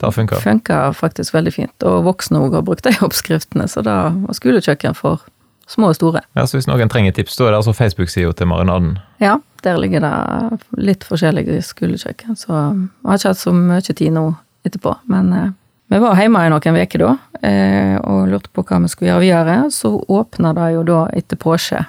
da 0.00 0.10
funka 0.10 0.78
faktisk 0.98 1.36
veldig 1.36 1.52
fint. 1.54 1.86
Og 1.86 2.02
voksne 2.08 2.40
òg 2.42 2.56
har 2.58 2.64
brukt 2.66 2.86
de 2.86 2.96
oppskriftene, 3.06 3.68
så 3.70 3.84
da 3.86 4.08
var 4.10 4.36
skolekjøkken 4.40 4.96
for 4.98 5.22
små 5.70 5.92
og 5.92 5.98
store. 6.00 6.24
Ja, 6.36 6.48
så 6.48 6.58
Hvis 6.58 6.68
noen 6.68 6.90
trenger 6.92 7.14
tips, 7.16 7.36
da 7.38 7.48
er 7.48 7.54
det 7.54 7.62
altså 7.62 7.76
Facebook-sida 7.76 8.32
til 8.36 8.50
Marinaden? 8.50 8.96
Ja, 9.22 9.38
der 9.64 9.80
ligger 9.80 10.04
det 10.04 10.80
litt 10.84 11.04
forskjellige 11.08 11.60
skolekjøkken, 11.64 12.38
så 12.38 12.52
jeg 12.54 13.08
har 13.08 13.20
ikke 13.20 13.34
hatt 13.34 13.42
så 13.42 13.52
mye 13.56 13.84
tid 13.84 14.14
nå 14.14 14.24
etterpå. 14.64 14.94
Men 15.10 15.32
eh, 15.32 15.52
vi 15.92 16.00
var 16.02 16.18
hjemme 16.18 16.46
i 16.46 16.50
noen 16.52 16.80
uker 16.80 17.04
da, 17.04 17.12
eh, 17.44 17.94
og 18.00 18.28
lurte 18.32 18.52
på 18.54 18.64
hva 18.64 18.80
vi 18.84 18.90
skulle 18.92 19.12
gjøre 19.12 19.24
videre. 19.24 19.58
Så 19.74 19.92
åpna 20.08 20.54
det 20.56 20.70
jo 20.76 20.84
da 20.88 21.00
etter 21.14 21.40
påske. 21.40 21.84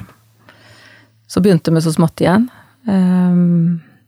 Så 1.28 1.42
begynte 1.42 1.74
vi 1.74 1.84
så 1.84 1.94
smått 1.96 2.24
igjen. 2.24 2.50
Eh, 2.88 3.40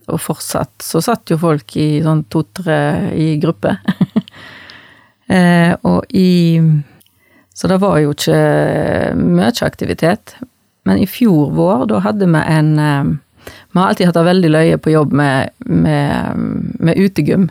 og 0.08 0.22
fortsatt 0.24 0.84
så 0.84 1.02
satt 1.04 1.32
jo 1.32 1.40
folk 1.40 1.76
i 1.80 2.00
sånn 2.04 2.26
to-tre 2.32 3.12
i 3.16 3.34
gruppe. 3.44 3.74
eh, 5.36 5.74
og 5.84 6.06
i 6.16 6.62
Så 7.58 7.66
det 7.68 7.80
var 7.82 7.98
jo 7.98 8.12
ikke 8.14 8.38
mye 9.18 9.50
aktivitet. 9.66 10.36
Men 10.86 11.00
i 11.02 11.08
fjor 11.10 11.50
vår, 11.58 11.88
da 11.90 12.04
hadde 12.06 12.28
vi 12.30 12.42
en 12.54 12.70
eh, 12.80 13.10
Vi 13.48 13.80
har 13.80 13.92
alltid 13.92 14.10
hatt 14.10 14.18
det 14.18 14.28
veldig 14.28 14.52
løye 14.54 14.78
på 14.82 14.94
jobb 14.94 15.14
med, 15.16 15.54
med, 15.66 16.48
med 16.80 17.02
utegym. 17.02 17.48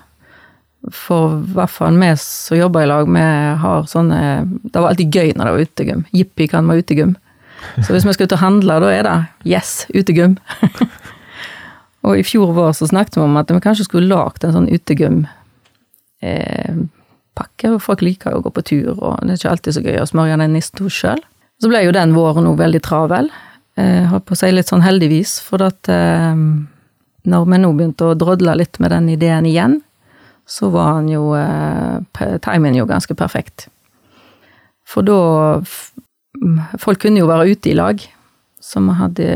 For 0.94 1.40
i 1.40 1.54
hvert 1.56 1.72
fall 1.72 1.96
vi 1.98 2.10
som 2.22 2.58
jobber 2.58 2.80
i 2.84 2.90
lag, 2.90 3.04
vi 3.10 3.26
har 3.62 3.88
sånne 3.90 4.18
Det 4.62 4.78
var 4.78 4.88
alltid 4.92 5.14
gøy 5.14 5.28
når 5.34 5.44
det 5.44 5.54
var 5.54 5.66
utegym. 5.66 6.02
Jippi 6.14 6.44
kan 6.52 6.68
være 6.70 6.82
utegym. 6.84 7.12
Så 7.82 7.92
hvis 7.92 8.06
vi 8.06 8.14
skal 8.14 8.26
ut 8.28 8.36
og 8.36 8.42
handle, 8.42 8.74
da 8.84 8.88
er 8.92 9.02
det 9.06 9.16
yes, 9.56 9.70
utegym. 9.94 10.34
Og 12.06 12.12
i 12.20 12.26
fjor 12.26 12.48
vår 12.54 12.72
så 12.78 12.86
snakket 12.86 13.16
vi 13.18 13.22
om 13.24 13.38
at 13.40 13.50
vi 13.50 13.62
kanskje 13.62 13.88
skulle 13.88 14.12
lagd 14.12 14.44
en 14.46 14.54
sånn 14.54 14.70
utegym-pakke. 14.70 17.68
Eh, 17.72 17.82
folk 17.82 18.00
liker 18.06 18.30
jo 18.30 18.38
å 18.38 18.44
gå 18.44 18.50
på 18.54 18.66
tur, 18.70 18.92
og 18.94 19.12
det 19.24 19.30
er 19.34 19.38
ikke 19.40 19.54
alltid 19.56 19.72
så 19.74 19.82
gøy 19.82 19.98
å 20.02 20.10
smøre 20.12 20.38
den 20.38 20.54
i 20.54 20.62
hos 20.62 21.00
sjøl. 21.00 21.20
Så 21.58 21.66
ble 21.72 21.80
jo 21.82 21.96
den 21.96 22.14
våren 22.14 22.46
òg 22.46 22.56
veldig 22.60 22.82
travel. 22.86 23.26
Eh, 23.76 24.04
har 24.08 24.22
på 24.24 24.32
å 24.32 24.38
si 24.40 24.48
litt 24.52 24.70
sånn 24.70 24.84
heldigvis, 24.84 25.36
for 25.44 25.64
at 25.66 25.90
eh, 25.92 26.32
når 27.26 27.48
vi 27.50 27.58
nå 27.60 27.72
begynte 27.76 28.08
å 28.08 28.16
drodle 28.18 28.54
litt 28.56 28.80
med 28.80 28.94
den 28.94 29.10
ideen 29.12 29.48
igjen, 29.48 29.80
så 30.46 30.70
var 30.72 30.96
han 30.98 31.10
jo 31.10 31.32
eh, 31.36 31.98
timingen 32.44 32.78
jo 32.80 32.88
ganske 32.88 33.16
perfekt. 33.18 33.68
For 34.86 35.06
da 35.06 35.20
Folk 36.76 37.00
kunne 37.00 37.22
jo 37.22 37.28
være 37.30 37.48
ute 37.48 37.70
i 37.70 37.76
lag, 37.78 38.02
så 38.60 38.82
vi 38.84 38.94
hadde 38.98 39.28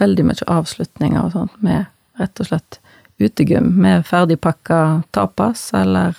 veldig 0.00 0.24
mye 0.26 0.46
avslutninger 0.50 1.20
og 1.20 1.34
sånt 1.36 1.60
med 1.62 1.86
rett 2.18 2.40
og 2.42 2.48
slett 2.48 2.80
utegym 3.22 3.68
med 3.78 4.02
ferdigpakka 4.06 5.04
tapas 5.14 5.68
eller 5.78 6.18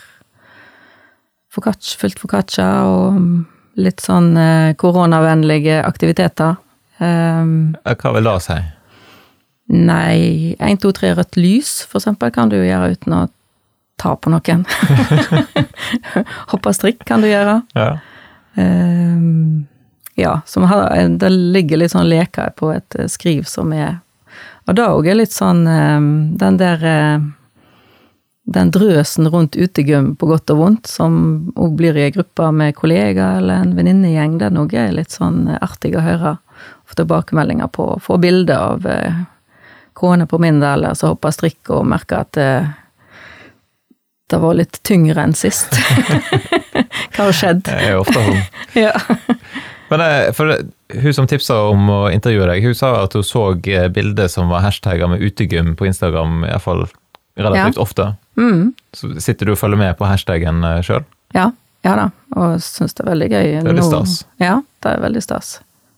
focaccia, 1.51 1.99
fylt 1.99 2.21
foccaccia 2.23 2.69
og 2.88 3.19
litt 3.80 4.04
sånn 4.04 4.36
eh, 4.39 4.75
koronavennlige 4.80 5.82
aktiviteter. 5.84 6.56
Um, 7.00 7.76
Hva 7.84 8.16
vil 8.16 8.28
det 8.30 8.40
si? 8.46 8.58
Nei, 9.76 10.56
1, 10.60 10.82
2, 10.84 10.92
3 11.00 11.14
rødt 11.18 11.40
lys, 11.40 11.80
for 11.90 12.00
eksempel, 12.00 12.32
kan 12.34 12.52
du 12.52 12.60
gjøre 12.60 12.94
uten 12.94 13.16
å 13.18 13.22
ta 13.98 14.14
på 14.16 14.30
noen. 14.30 14.66
Hoppe 16.52 16.74
strikk 16.76 17.02
kan 17.08 17.24
du 17.24 17.30
gjøre. 17.32 17.62
Ja. 17.78 17.96
Um, 18.56 19.66
ja, 20.16 20.42
har, 20.56 21.08
det 21.20 21.30
ligger 21.30 21.82
litt 21.82 21.92
sånn 21.92 22.08
leker 22.08 22.54
på 22.56 22.72
et 22.72 22.96
eh, 22.96 23.10
skriv 23.12 23.44
som 23.52 23.74
er 23.76 23.98
Og 24.64 24.78
det 24.78 24.86
òg 24.88 25.10
er 25.12 25.18
litt 25.20 25.34
sånn 25.36 25.66
um, 25.68 26.06
Den 26.40 26.56
der 26.62 26.86
eh, 26.88 27.26
Den 28.48 28.72
drøsen 28.72 29.28
rundt 29.28 29.58
utegym 29.60 30.14
på 30.16 30.30
godt 30.30 30.54
og 30.56 30.62
vondt, 30.62 30.88
som 30.88 31.52
òg 31.60 31.76
blir 31.76 32.00
i 32.00 32.06
ei 32.06 32.14
gruppe 32.16 32.48
med 32.56 32.78
kollegaer 32.78 33.42
eller 33.42 33.66
en 33.66 33.76
venninnegjeng, 33.76 34.38
den 34.40 34.62
òg 34.62 34.78
er 34.78 34.96
litt 34.96 35.12
sånn 35.12 35.50
artig 35.58 35.96
å 35.98 36.06
høre. 36.06 36.38
Få 36.86 36.98
tilbakemeldinger 37.00 37.67
på, 37.74 37.88
få 38.04 38.17
bilder 38.21 38.58
av 38.58 38.88
kone 39.95 40.28
på 40.28 40.38
min 40.38 40.60
del 40.60 40.88
som 40.95 41.13
hoppa 41.13 41.32
strikk 41.32 41.71
og 41.74 41.86
merka 41.88 42.19
at 42.26 42.32
det, 42.36 42.50
det 44.30 44.39
var 44.43 44.58
litt 44.60 44.82
tyngre 44.84 45.24
enn 45.24 45.34
sist. 45.38 45.71
Hva 47.15 47.30
har 47.30 47.36
skjedd? 47.36 47.63
Det 47.67 47.78
er 47.80 48.00
ofte 48.02 48.19
sånn. 48.19 48.41
ja. 48.86 48.91
Men 49.89 50.02
eh, 50.02 50.32
for 50.36 50.52
Hun 50.93 51.13
som 51.15 51.28
tipsa 51.30 51.58
om 51.71 51.88
å 51.89 52.00
intervjue 52.13 52.48
deg, 52.50 52.65
hun 52.65 52.76
sa 52.78 52.91
at 53.04 53.15
hun 53.15 53.24
så 53.26 53.48
eh, 53.71 53.88
bilder 53.93 54.28
som 54.32 54.52
var 54.52 54.65
hashtagger 54.65 55.10
med 55.10 55.24
utegym 55.24 55.74
på 55.80 55.88
Instagram, 55.88 56.43
iallfall 56.45 56.86
relativt 57.39 57.80
ja. 57.80 57.82
ofte. 57.82 58.08
Mm. 58.38 58.74
Så 58.93 59.13
sitter 59.24 59.48
du 59.48 59.56
og 59.56 59.62
følger 59.62 59.80
med 59.80 59.95
på 59.98 60.08
hashtaggen 60.10 60.63
eh, 60.67 60.82
sjøl? 60.86 61.08
Ja. 61.38 61.52
Ja 61.86 61.93
da, 62.00 62.06
og 62.34 62.62
syns 62.65 62.95
det 62.98 63.04
er 63.04 63.12
veldig 63.12 63.28
gøy. 63.30 63.43
Det 63.45 63.58
er 63.62 63.67
veldig 63.69 63.84
stas? 63.86 64.13
Ja, 64.41 64.56
det 64.82 64.93
er 64.95 65.04
veldig 65.04 65.21
stas. 65.21 65.52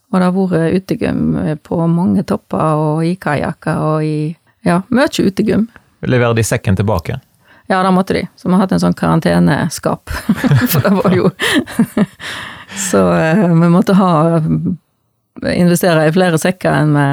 Og 0.07 0.19
det 0.19 0.27
har 0.27 0.35
vært 0.35 0.77
utegym 0.81 1.23
på 1.67 1.79
mange 1.91 2.23
topper 2.27 2.83
og 2.83 3.05
i 3.05 3.15
kajakker 3.19 3.87
og 3.91 4.03
i 4.07 4.19
Ja, 4.67 4.81
mye 4.91 5.07
utegym. 5.07 5.67
Leverer 6.01 6.35
de 6.35 6.43
sekken 6.43 6.75
tilbake? 6.75 7.19
Ja, 7.67 7.83
det 7.83 7.91
måtte 7.91 8.13
de. 8.13 8.27
Så 8.35 8.47
vi 8.47 8.55
har 8.55 8.65
hatt 8.65 8.73
en 8.75 8.81
sånn 8.83 8.95
karanteneskap. 8.95 10.09
For 10.71 10.83
det 10.83 10.91
var 10.97 11.15
jo 11.15 11.31
Så 12.89 13.01
eh, 13.15 13.43
vi 13.47 13.69
måtte 13.71 13.95
ha 13.95 14.11
investere 15.53 16.07
i 16.07 16.13
flere 16.13 16.39
sekker 16.41 16.73
enn 16.81 16.95
vi 16.97 17.07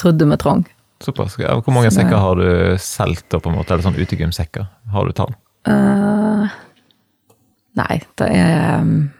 trodde 0.00 0.28
vi 0.28 0.38
trong. 0.42 0.64
Såpass. 1.00 1.36
Hvor 1.38 1.72
mange 1.72 1.90
Så, 1.90 2.00
sekker 2.00 2.16
har 2.16 2.36
du 2.36 2.78
solgt, 2.78 3.28
på 3.30 3.50
en 3.50 3.56
måte, 3.56 3.74
eller 3.74 3.84
sånn 3.84 3.98
utegymsekker? 4.00 4.66
Har 4.92 5.06
du 5.06 5.12
tall? 5.16 5.34
Uh, 5.68 6.46
nei, 7.76 8.00
det 8.16 8.28
er 8.32 8.80
um, 8.80 9.10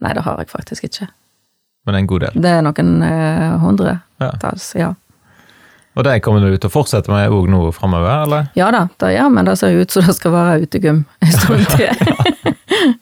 Nei, 0.00 0.14
det 0.16 0.24
har 0.24 0.40
jeg 0.40 0.50
faktisk 0.50 0.88
ikke. 0.88 1.10
Men 1.84 1.94
det 1.94 1.98
er 1.98 2.02
en 2.02 2.10
god 2.10 2.24
del? 2.26 2.40
Det 2.44 2.50
er 2.56 2.64
noen 2.64 2.90
eh, 3.04 3.54
hundretalls, 3.60 4.72
ja. 4.76 4.90
ja. 4.90 4.94
Og 5.98 6.06
det 6.06 6.20
kommer 6.24 6.44
du 6.44 6.54
til 6.54 6.70
å 6.70 6.72
fortsette 6.72 7.10
med 7.10 7.32
òg 7.34 7.48
nå 7.50 7.62
framover, 7.74 8.24
eller? 8.24 8.50
Ja 8.58 8.70
da, 8.72 8.86
det 9.02 9.14
gjør 9.16 9.30
men 9.34 9.48
det 9.48 9.56
ser 9.58 9.76
ut 9.76 9.92
som 9.92 10.06
det 10.06 10.14
skal 10.16 10.34
være 10.36 10.66
utegym 10.66 11.04
en 11.20 11.36
stund 11.36 11.66
til. 11.76 11.94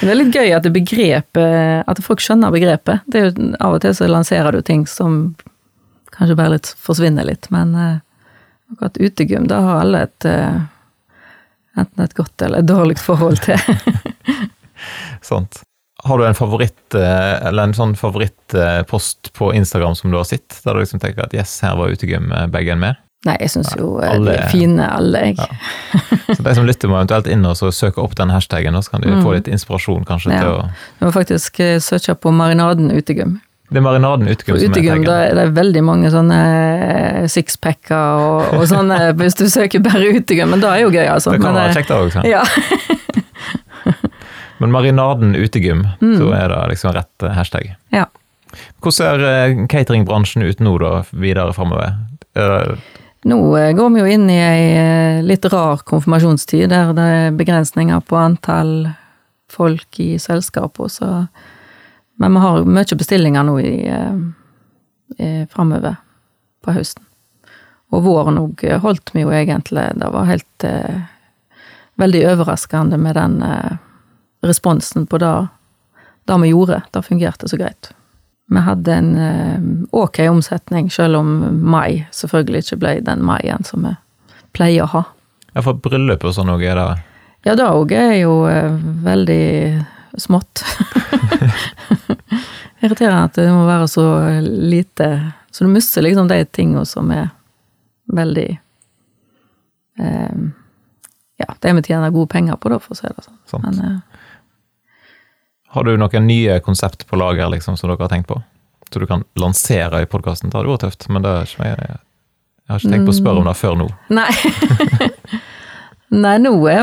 Det 0.00 0.08
er 0.08 0.16
litt 0.16 0.34
gøy 0.34 0.50
at 0.56 0.66
begrepet, 0.72 1.84
at 1.88 2.00
folk 2.04 2.20
skjønner 2.24 2.52
begrepet. 2.52 3.04
Det 3.08 3.20
er 3.20 3.26
jo, 3.28 3.48
av 3.60 3.76
og 3.76 3.82
til 3.84 3.94
så 3.96 4.08
lanserer 4.08 4.56
du 4.56 4.60
ting 4.64 4.86
som 4.88 5.34
kanskje 6.12 6.36
bare 6.36 6.54
litt 6.56 6.70
forsvinner 6.80 7.24
litt, 7.28 7.48
men 7.54 7.72
uh, 7.76 8.00
akkurat 8.72 8.98
utegym, 9.00 9.46
da 9.48 9.60
har 9.64 9.82
alle 9.84 10.02
et 10.06 10.26
eh, 10.28 10.60
enten 11.80 12.04
et 12.04 12.14
godt 12.16 12.44
eller 12.44 12.62
et 12.62 12.68
dårlig 12.68 12.98
forhold 13.00 13.40
til. 13.44 13.60
Sant. 15.30 15.62
Har 16.04 16.18
du 16.18 16.24
en 16.26 16.34
favoritt, 16.34 16.94
eh, 16.94 17.46
eller 17.48 17.62
en 17.68 17.74
sånn 17.76 17.94
favorittpost 17.98 19.32
på 19.36 19.50
Instagram 19.54 19.94
som 19.98 20.10
du 20.10 20.16
har 20.16 20.24
sett, 20.24 20.48
der 20.64 20.74
du 20.74 20.80
liksom 20.80 21.00
tenker 21.02 21.24
at 21.26 21.34
yes, 21.36 21.58
her 21.60 21.76
var 21.76 21.92
utegym-bagen 21.92 22.78
med? 22.80 22.96
Nei, 23.28 23.34
jeg 23.42 23.50
syns 23.52 23.74
jo 23.76 23.98
eh, 24.00 24.08
alle- 24.14 24.32
de 24.32 24.38
er 24.40 24.48
fine, 24.48 24.80
alle, 24.96 25.18
jeg. 25.26 25.36
Ja. 25.36 26.34
Så 26.34 26.42
de 26.46 26.54
som 26.56 26.64
lytter, 26.64 26.88
må 26.88 26.96
eventuelt 27.02 27.26
inn 27.28 27.44
og 27.44 27.54
så 27.58 27.68
søke 27.68 28.00
opp 28.00 28.14
den 28.16 28.30
hashtagen, 28.32 28.72
så 28.80 28.90
kan 28.94 29.02
de 29.04 29.08
Mm. 29.12 29.22
få 29.22 29.34
litt 29.34 29.48
inspirasjon 29.52 30.06
kanskje 30.08 30.32
Ja. 30.32 30.40
til 30.40 30.48
å 30.48 30.70
Du 31.00 31.04
må 31.06 31.12
faktisk 31.12 31.60
eh, 31.60 31.76
søke 31.78 32.14
på 32.16 32.32
Marinaden 32.32 32.90
utegym. 32.96 33.40
Det 33.70 33.76
er 33.76 33.82
marinaden 33.82 34.26
utegym 34.26 34.56
som 34.56 34.58
som 34.58 34.72
er 34.72 34.74
utegym 34.74 35.04
da 35.04 35.12
taggen. 35.12 35.30
er 35.30 35.34
det 35.34 35.54
veldig 35.54 35.82
mange 35.84 36.10
sånne 36.10 37.28
sixpacker 37.30 37.94
og, 38.18 38.54
og 38.56 38.64
sånne, 38.66 39.12
hvis 39.20 39.34
du 39.36 39.44
søker 39.52 39.78
bare 39.84 40.16
utegym. 40.16 40.48
Men 40.50 40.60
det 40.60 40.70
er 40.72 40.80
jo 40.80 40.90
gøy, 40.90 41.06
altså. 41.12 41.30
Det 41.36 41.42
kan 41.42 41.54
Men 41.54 41.68
være 41.68 41.76
kjekt 41.76 41.92
òg, 41.94 42.10
sant? 42.10 42.24
Ja. 42.26 42.42
Men 44.60 44.72
marinaden 44.74 45.34
utegym, 45.34 45.86
Mm. 46.00 46.18
så 46.18 46.30
er 46.36 46.48
det 46.52 46.58
liksom 46.74 46.92
rett 46.94 47.22
eh, 47.22 47.32
hashtag. 47.32 47.74
Ja. 47.96 48.06
Hvordan 48.82 48.92
ser 48.92 49.22
eh, 49.24 49.66
cateringbransjen 49.70 50.42
ut 50.44 50.60
nå, 50.60 50.74
da, 50.82 51.02
videre 51.12 51.52
framover? 51.56 51.94
Nå 53.24 53.38
eh, 53.58 53.72
går 53.76 53.90
vi 53.94 54.00
jo 54.00 54.06
inn 54.06 54.28
i 54.30 54.38
ei 54.40 55.22
litt 55.24 55.44
rar 55.52 55.80
konfirmasjonstid, 55.88 56.68
der 56.72 56.92
det 56.96 57.06
er 57.16 57.36
begrensninger 57.36 58.00
på 58.08 58.16
antall 58.20 58.90
folk 59.50 59.98
i 60.00 60.14
selskapet, 60.18 60.92
så 60.92 61.26
Men 62.20 62.34
vi 62.36 62.40
har 62.40 62.64
mye 62.68 62.96
bestillinger 63.00 63.42
nå 63.48 63.54
i, 63.64 63.76
i 65.18 65.28
framover 65.48 65.96
på 66.62 66.74
høsten. 66.76 67.02
Og 67.90 68.02
våren 68.04 68.36
òg 68.38 68.60
holdt 68.82 69.10
vi 69.14 69.22
jo 69.24 69.30
egentlig. 69.32 69.86
Det 69.96 70.10
var 70.12 70.28
helt 70.28 70.64
eh, 70.68 71.00
veldig 71.96 72.20
overraskende 72.34 72.98
med 73.00 73.16
den 73.16 73.40
eh, 73.42 73.78
responsen 74.46 75.06
på 75.06 75.18
det, 75.18 75.32
det 76.28 76.38
vi 76.42 76.52
gjorde. 76.52 76.82
Det 76.90 77.02
fungerte 77.06 77.48
så 77.48 77.58
greit. 77.60 77.92
Vi 78.50 78.60
hadde 78.66 78.94
en 78.94 79.10
eh, 79.16 79.60
ok 79.94 80.18
omsetning, 80.30 80.90
selv 80.90 81.20
om 81.20 81.28
mai 81.70 82.06
selvfølgelig 82.10 82.64
ikke 82.64 82.80
ble 82.82 82.94
den 83.06 83.22
maien 83.22 83.62
som 83.64 83.86
vi 83.86 83.92
pleier 84.56 84.88
å 84.88 84.92
ha. 84.94 85.04
Ja, 85.54 85.62
for 85.62 85.78
bryllup 85.78 86.24
og 86.26 86.34
sånn 86.34 86.50
òg 86.50 86.62
er 86.66 86.78
det 86.78 86.88
Ja, 87.46 87.54
det 87.54 87.66
òg 87.66 87.92
er 87.94 88.16
jo 88.20 88.34
eh, 88.50 88.74
veldig 89.06 89.84
smått. 90.18 90.64
Irriterende 92.82 93.28
at 93.28 93.36
det 93.38 93.46
må 93.52 93.66
være 93.68 93.86
så 93.92 94.02
lite 94.40 95.06
Så 95.52 95.66
du 95.66 95.70
mister 95.70 96.00
liksom 96.02 96.30
de 96.30 96.38
tingene 96.48 96.86
som 96.88 97.10
er 97.12 97.28
veldig 98.10 98.48
eh, 100.00 100.40
Ja, 101.40 101.54
det 101.60 101.72
vi 101.76 101.82
tjener 101.82 102.10
gode 102.10 102.26
penger 102.32 102.56
på, 102.56 102.68
da, 102.72 102.78
for 102.82 102.96
å 102.96 102.98
si 102.98 103.06
det 103.06 103.22
sånn. 103.24 103.38
sant? 103.46 103.64
Men 103.68 103.84
eh, 103.84 104.09
Har 105.70 105.86
du 105.86 105.92
noen 105.96 106.26
nye 106.26 106.60
konsept 106.66 107.06
på 107.06 107.18
lager 107.18 107.50
liksom, 107.52 107.76
som 107.78 107.90
dere 107.90 108.02
har 108.02 108.10
tenkt 108.10 108.28
på? 108.28 108.40
Så 108.90 108.98
du 108.98 109.06
kan 109.06 109.22
lansere 109.38 110.02
i 110.02 110.08
podkasten? 110.10 110.50
Det 110.50 110.58
hadde 110.58 110.72
vært 110.72 110.82
tøft, 110.82 111.06
men 111.08 111.22
det 111.22 111.30
er 111.30 111.46
ikke, 111.46 111.68
jeg, 111.68 112.00
jeg 112.66 112.72
har 112.72 112.80
ikke 112.80 112.94
tenkt 112.96 113.06
på 113.06 113.14
å 113.14 113.18
spørre 113.20 113.42
om 113.44 113.46
det 113.46 113.54
før 113.60 113.78
nå. 113.78 113.86
Nei. 114.10 114.30
Nei, 116.24 116.38
nå 116.42 116.56
vi 116.58 116.74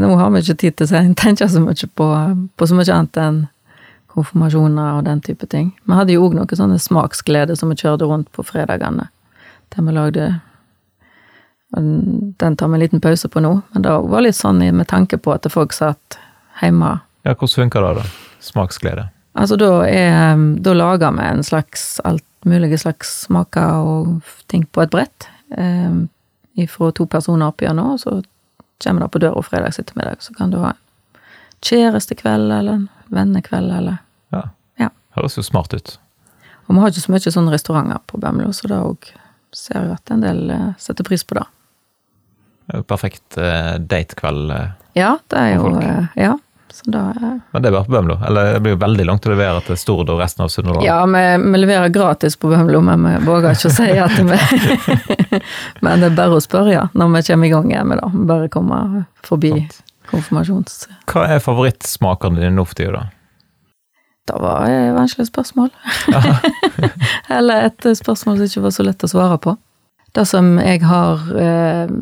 Nå 0.00 0.14
har 0.16 0.30
vi 0.32 0.40
ikke 0.40 0.56
tid 0.62 0.78
til 0.78 0.88
å 0.88 1.02
tenke 1.12 1.48
så 1.52 1.60
mye 1.60 1.90
på, 2.00 2.08
på 2.56 2.68
så 2.70 2.78
mye 2.78 2.94
annet 2.94 3.20
enn 3.20 3.42
konfirmasjoner 4.16 4.96
og 4.96 5.04
den 5.04 5.20
type 5.20 5.44
ting. 5.52 5.74
Vi 5.84 5.96
hadde 5.98 6.16
jo 6.16 6.24
òg 6.24 6.38
noe 6.38 6.56
sånne 6.56 6.80
smaksglede 6.80 7.56
som 7.60 7.68
vi 7.68 7.76
kjørte 7.82 8.08
rundt 8.08 8.30
på 8.32 8.44
fredagene. 8.48 9.10
Der 9.74 9.84
vi 9.84 9.92
lagde 9.92 10.28
Den 11.76 12.56
tar 12.56 12.70
vi 12.70 12.78
en 12.78 12.80
liten 12.80 13.02
pause 13.04 13.28
på 13.28 13.42
nå, 13.44 13.58
men 13.74 13.84
det 13.84 13.92
var 13.92 14.24
litt 14.24 14.38
sånn 14.38 14.62
med 14.72 14.88
tanke 14.88 15.18
på 15.20 15.34
at 15.34 15.44
folk 15.52 15.74
satt 15.76 16.16
hjemme. 16.62 16.94
Ja, 17.26 17.34
Hvordan 17.34 17.54
funker 17.58 17.82
det, 17.82 17.94
da? 17.98 18.04
Smaksglede? 18.46 19.08
Altså, 19.36 19.56
da 19.58 19.70
er 19.90 20.38
Da 20.62 20.72
lager 20.76 21.10
vi 21.16 21.24
en 21.26 21.42
slags 21.44 21.98
alt 22.06 22.24
mulige 22.46 22.78
slags 22.78 23.10
smaker 23.26 23.82
og 23.82 24.22
ting 24.48 24.62
på 24.70 24.84
et 24.84 24.90
brett. 24.94 25.26
Eh, 25.56 25.96
ifra 26.62 26.92
to 26.94 27.04
personer 27.10 27.50
oppi 27.50 27.66
nå, 27.68 27.88
og 27.96 28.00
så 28.00 28.20
kommer 28.82 29.02
det 29.02 29.10
på 29.12 29.18
døra 29.24 29.42
fredags 29.42 29.80
ettermiddag. 29.82 30.22
Så 30.22 30.34
kan 30.38 30.50
du 30.54 30.58
ha 30.62 30.70
en 30.70 31.20
kjærestekveld 31.66 32.52
eller 32.52 32.72
en 32.78 32.88
vennekveld 33.10 33.72
eller 33.72 33.98
Ja. 34.32 34.42
Ja. 34.78 34.88
Høres 35.16 35.36
jo 35.36 35.42
smart 35.42 35.74
ut. 35.74 35.98
Og 36.68 36.74
vi 36.74 36.80
har 36.80 36.90
ikke 36.90 37.04
så 37.04 37.12
mye 37.12 37.32
sånne 37.34 37.52
restauranter 37.54 38.00
på 38.06 38.18
Bømlo, 38.20 38.52
så 38.52 38.68
da 38.68 38.80
òg 38.84 39.10
ser 39.54 39.82
jeg 39.82 39.92
at 39.92 40.10
en 40.10 40.20
del 40.24 40.50
eh, 40.50 40.72
setter 40.78 41.04
pris 41.06 41.24
på 41.24 41.34
det. 41.38 41.44
Det 42.66 42.74
er 42.74 42.78
jo 42.82 42.86
perfekt 42.90 43.38
eh, 43.38 43.76
datekveld. 43.78 44.50
eh. 44.50 44.70
Ja, 44.98 45.16
det 45.30 45.38
er 45.38 45.54
jo 45.56 45.70
Ja. 46.16 46.34
Så 46.72 46.90
da 46.90 47.12
Men 47.52 47.62
det 47.62 47.68
er 47.68 47.72
bare 47.72 47.84
på 47.84 47.92
Bømlo? 47.92 48.18
Eller 48.26 48.52
det 48.52 48.60
blir 48.64 48.74
jo 48.74 48.80
veldig 48.82 49.06
langt 49.06 49.26
å 49.26 49.32
levere 49.32 49.62
til 49.64 49.78
Stord 49.80 50.10
og 50.12 50.20
resten 50.20 50.44
av 50.44 50.50
Sunnhordland? 50.52 50.86
Ja, 50.86 50.98
vi, 51.06 51.24
vi 51.52 51.60
leverer 51.62 51.92
gratis 51.94 52.36
på 52.36 52.50
Bømlo, 52.50 52.82
men 52.84 53.06
vi 53.06 53.14
våger 53.26 53.56
ikke 53.56 53.70
å 53.70 53.76
si 53.76 53.88
at 54.02 54.16
vi 54.18 54.24
Men 55.84 56.02
det 56.02 56.10
er 56.10 56.16
bare 56.18 56.38
å 56.38 56.42
spørre, 56.42 56.72
ja, 56.74 56.86
når 56.92 57.12
vi 57.14 57.22
kommer 57.30 57.48
i 57.48 57.52
gang 57.54 57.70
igjen 57.70 57.92
med 57.92 58.02
det. 58.02 58.24
Bare 58.28 58.48
komme 58.52 58.80
forbi 59.26 59.52
Sånt. 59.54 59.78
konfirmasjons... 60.10 60.80
Hva 61.12 61.28
er 61.36 61.44
favorittsmakene 61.44 62.42
dine 62.42 62.54
nå 62.56 62.66
for 62.66 62.78
tida, 62.78 62.98
da? 62.98 63.06
Det 64.26 64.40
var 64.42 64.66
et 64.66 64.90
vanskelig 64.96 65.28
spørsmål. 65.28 65.70
Eller 67.36 67.68
et 67.68 67.86
spørsmål 67.98 68.40
som 68.40 68.48
ikke 68.48 68.64
var 68.64 68.74
så 68.74 68.86
lett 68.88 69.06
å 69.06 69.10
svare 69.10 69.38
på. 69.38 69.54
Det 70.18 70.24
som 70.26 70.56
jeg 70.58 70.82
har 70.82 71.22
eh, 71.38 71.92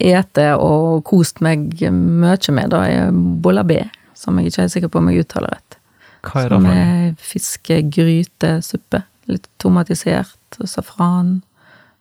ete 0.00 0.46
og 0.60 1.02
kost 1.08 1.40
meg 1.44 1.70
mye 1.80 2.54
med, 2.56 2.72
da 2.74 2.82
er 2.88 3.12
bollabé, 3.12 3.86
som 4.18 4.38
jeg 4.38 4.50
ikke 4.52 4.62
er 4.66 4.72
sikker 4.74 4.88
på 4.92 4.98
om 5.02 5.08
jeg 5.12 5.24
uttaler 5.26 5.54
rett. 5.56 5.78
Hva 6.22 6.44
er 6.44 6.48
det 6.52 6.56
Som 6.56 6.66
for 6.66 6.74
noe? 6.74 6.82
er 6.82 7.14
fiskegrytesuppe. 7.18 9.02
Litt 9.30 9.46
tomatisert, 9.62 10.58
safran, 10.66 11.42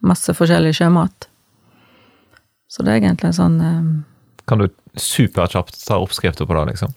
masse 0.02 0.34
forskjellig 0.34 0.74
sjømat. 0.78 1.28
Så 2.72 2.84
det 2.86 2.94
er 2.96 3.02
egentlig 3.02 3.30
en 3.32 3.38
sånn 3.38 3.58
eh, 3.62 3.90
Kan 4.50 4.62
du 4.64 4.68
superkjapt 4.98 5.78
ta 5.86 6.00
oppskrifta 6.02 6.46
på 6.48 6.56
det, 6.58 6.64
liksom? 6.74 6.94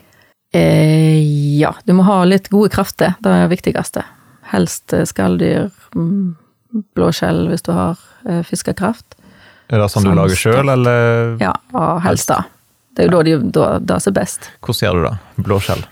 eh, 0.55 1.21
Ja, 1.59 1.75
du 1.85 1.93
må 1.99 2.07
ha 2.09 2.23
litt 2.25 2.49
gode 2.53 2.71
krefter. 2.75 3.15
Det 3.21 3.31
er 3.31 3.45
det 3.49 3.57
viktigste. 3.59 4.05
Helst 4.53 4.93
eh, 4.97 5.05
skalldyr, 5.09 5.69
mm, 5.95 6.37
blåskjell 6.97 7.47
hvis 7.51 7.63
du 7.67 7.73
har 7.77 7.99
eh, 8.29 8.43
fiskekraft. 8.47 9.17
Er 9.73 9.81
det 9.81 9.91
sånn 9.93 10.05
du 10.09 10.13
lager 10.15 10.37
sjøl, 10.37 10.69
eller 10.73 11.37
Ja, 11.41 11.53
og 11.73 12.03
helst 12.05 12.29
da. 12.33 12.43
Det 12.95 13.03
er 13.03 13.11
jo 13.11 13.17
da 13.17 13.23
de, 13.27 13.37
da, 13.51 13.69
da 13.83 13.99
er 13.99 14.15
best. 14.15 14.51
hvordan 14.63 14.87
gjør 14.87 15.01
du 15.01 15.07
det? 15.09 15.45
Blåskjell? 15.47 15.85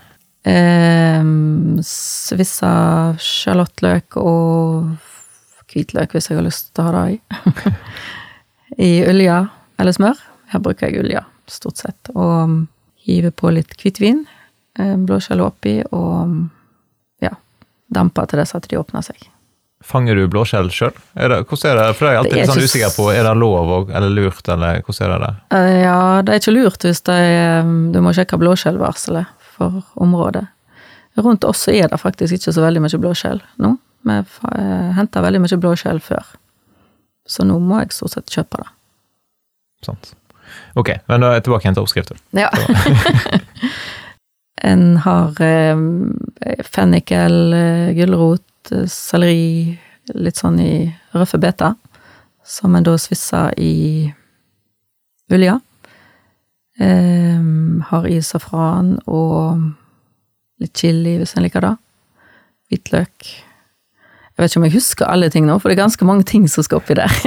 Eh, 0.43 1.25
svissa 1.87 2.73
sjalottløk 3.19 4.17
og 4.19 4.93
hvitløk, 5.71 6.13
hvis 6.13 6.29
jeg 6.29 6.39
har 6.39 6.47
lyst 6.47 6.71
til 6.71 6.83
å 6.83 6.87
ha 6.89 6.93
det 6.95 7.15
i. 7.15 7.19
I 8.89 8.91
olje 9.09 9.41
eller 9.79 9.95
smør. 9.95 10.23
Her 10.53 10.63
bruker 10.63 10.89
jeg 10.89 11.03
olje, 11.03 11.23
stort 11.49 11.81
sett. 11.81 12.11
Og 12.15 12.63
hive 13.03 13.33
på 13.35 13.51
litt 13.51 13.75
hvitvin, 13.79 14.23
eh, 14.79 14.95
blåskjell 14.95 15.43
oppi, 15.43 15.79
og 15.91 17.23
ja, 17.23 17.33
dampe 17.91 18.25
til 18.29 18.43
så 18.47 18.61
at 18.61 18.69
de 18.71 18.79
åpner 18.79 19.03
seg. 19.05 19.27
Fanger 19.83 20.15
du 20.15 20.27
blåskjell 20.31 20.69
sjøl? 20.71 20.93
Hvordan 21.13 21.69
er 21.69 21.79
det? 21.79 21.95
For 21.97 22.05
det 22.05 22.09
er 22.09 22.13
jeg 22.13 22.21
alltid 22.21 22.37
litt 22.37 22.49
sånn 22.49 22.61
ikke 22.61 22.71
usikker 22.71 22.93
på. 22.95 23.07
Er 23.13 23.23
det 23.27 23.33
lov 23.37 23.71
og- 23.77 23.89
eller 23.91 24.09
lurt, 24.09 24.47
eller 24.47 24.81
hvordan 24.81 25.11
er 25.11 25.19
det? 25.25 25.33
Eh, 25.51 25.81
Ja, 25.83 26.21
det 26.21 26.33
er 26.33 26.39
ikke 26.39 26.55
lurt 26.55 26.79
hvis 26.87 27.03
det 27.03 27.15
er 27.19 27.61
Du 27.91 27.99
må 28.01 28.13
sjekke 28.15 28.39
blåskjellvarselet 28.39 29.27
for 29.39 29.83
området. 29.97 30.47
Rundt 31.17 31.43
oss 31.43 31.67
er 31.67 31.87
det 31.87 31.99
faktisk 32.01 32.33
ikke 32.33 32.53
så 32.53 32.61
veldig 32.63 32.81
mye 32.81 32.99
blåskjell 32.99 33.41
nå. 33.59 33.77
Vi 34.03 34.11
uh, 34.11 34.91
henta 34.97 35.21
veldig 35.21 35.41
mye 35.41 35.59
blåskjell 35.59 36.01
før. 36.03 36.23
Så 37.27 37.45
nå 37.47 37.59
må 37.59 37.79
jeg 37.79 37.93
stort 37.95 38.11
sett 38.17 38.33
kjøpe 38.33 38.57
det. 38.63 38.69
Sant. 39.85 40.13
Ok, 40.75 40.89
men 41.07 41.21
da 41.21 41.29
er 41.31 41.37
jeg 41.39 41.45
tilbake 41.47 41.65
igjen 41.67 41.77
til 41.77 41.85
oppskriften. 41.85 42.19
Ja. 42.35 42.49
en 44.71 44.83
har 45.05 45.39
eh, 45.43 45.83
fennikel, 46.67 47.37
eh, 47.57 47.93
gulrot, 47.97 48.43
eh, 48.71 48.87
selleri, 48.87 49.77
litt 50.15 50.39
sånn 50.39 50.59
i 50.59 50.73
røffe 51.15 51.39
beter, 51.39 51.75
som 52.43 52.75
en 52.75 52.83
da 52.83 52.95
svisser 52.99 53.53
i 53.59 54.11
olja. 55.33 55.59
Eh, 56.79 57.39
har 57.89 58.07
i 58.09 58.19
safran 58.21 58.97
og 59.05 59.61
litt 60.61 60.77
chili, 60.77 61.17
hvis 61.19 61.35
en 61.35 61.43
liker 61.45 61.65
det. 61.65 61.73
Hvitløk. 62.71 63.33
Jeg 64.43 64.49
vet 64.49 64.55
ikke 64.57 64.59
om 64.59 64.65
jeg 64.67 64.75
husker 64.75 65.07
alle 65.07 65.27
ting 65.31 65.45
nå, 65.47 65.53
for 65.63 65.71
det 65.71 65.77
er 65.77 65.85
ganske 65.85 66.05
mange 66.07 66.25
ting 66.27 66.49
som 66.51 66.65
skal 66.65 66.81
oppi 66.81 66.97
der. 66.99 67.11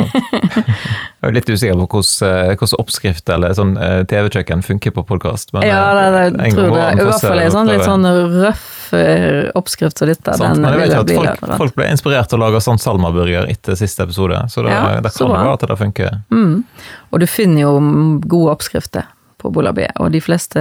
Jeg 1.26 1.30
er 1.30 1.32
litt 1.32 1.48
usikker 1.48 1.78
på 1.80 1.86
hvordan, 1.96 2.26
eh, 2.28 2.50
hvordan 2.60 2.80
oppskrift 2.82 3.30
eller 3.32 3.54
sånn 3.56 3.70
eh, 3.80 4.02
TV-kjøkken 4.06 4.60
funker 4.62 4.92
på 4.94 5.02
podkast. 5.08 5.54
Ja, 5.64 5.80
det, 5.96 6.04
det, 6.12 6.44
jeg 6.44 6.54
tror 6.54 6.74
det. 6.76 6.82
I 6.92 7.06
hvert 7.08 7.24
fall 7.24 7.40
en 7.40 7.54
sånn 7.54 7.70
litt 7.72 7.86
sånn 7.86 8.06
røff 8.44 8.68
eh, 8.94 9.48
oppskrift 9.56 9.98
som 9.98 10.12
dette. 10.12 10.36
Sant, 10.36 10.60
men 10.60 10.76
jeg 10.76 10.82
vet 10.82 10.92
ikke 10.92 11.24
at 11.24 11.40
folk, 11.40 11.56
folk 11.64 11.78
ble 11.80 11.88
inspirert 11.94 12.30
til 12.30 12.38
å 12.38 12.44
lage 12.44 12.60
sånn 12.62 12.78
salmaburger 12.82 13.48
etter 13.48 13.80
siste 13.80 14.04
episode, 14.04 14.44
så 14.52 14.66
det, 14.68 14.76
Ja, 14.76 15.00
det 15.00 15.14
kan 15.16 15.24
jo 15.24 15.32
være 15.32 15.56
at 15.56 15.66
det 15.72 15.78
funker. 15.80 16.20
Mm. 16.36 16.54
Og 17.10 17.24
du 17.24 17.26
finner 17.32 17.64
jo 17.64 17.72
gode 18.28 18.52
oppskrifter 18.58 19.08
på 19.40 19.50
Bolabé, 19.56 19.88
og 19.96 20.12
de 20.12 20.20
fleste 20.22 20.60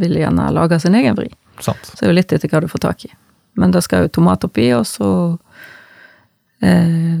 vil 0.00 0.16
gjerne 0.24 0.48
lage 0.56 0.80
sin 0.80 0.96
egen 0.96 1.20
vri. 1.20 1.28
sant. 1.60 1.92
Så 1.92 2.00
det 2.00 2.08
er 2.08 2.14
jo 2.14 2.18
litt 2.22 2.34
etter 2.34 2.50
hva 2.50 2.64
du 2.64 2.72
får 2.72 2.88
tak 2.88 3.06
i. 3.06 3.12
Men 3.60 3.70
det 3.70 3.84
skal 3.86 4.08
jo 4.08 4.16
tomat 4.16 4.48
oppi, 4.48 4.72
og 4.74 4.86
så 4.88 5.08
eh, 6.64 7.20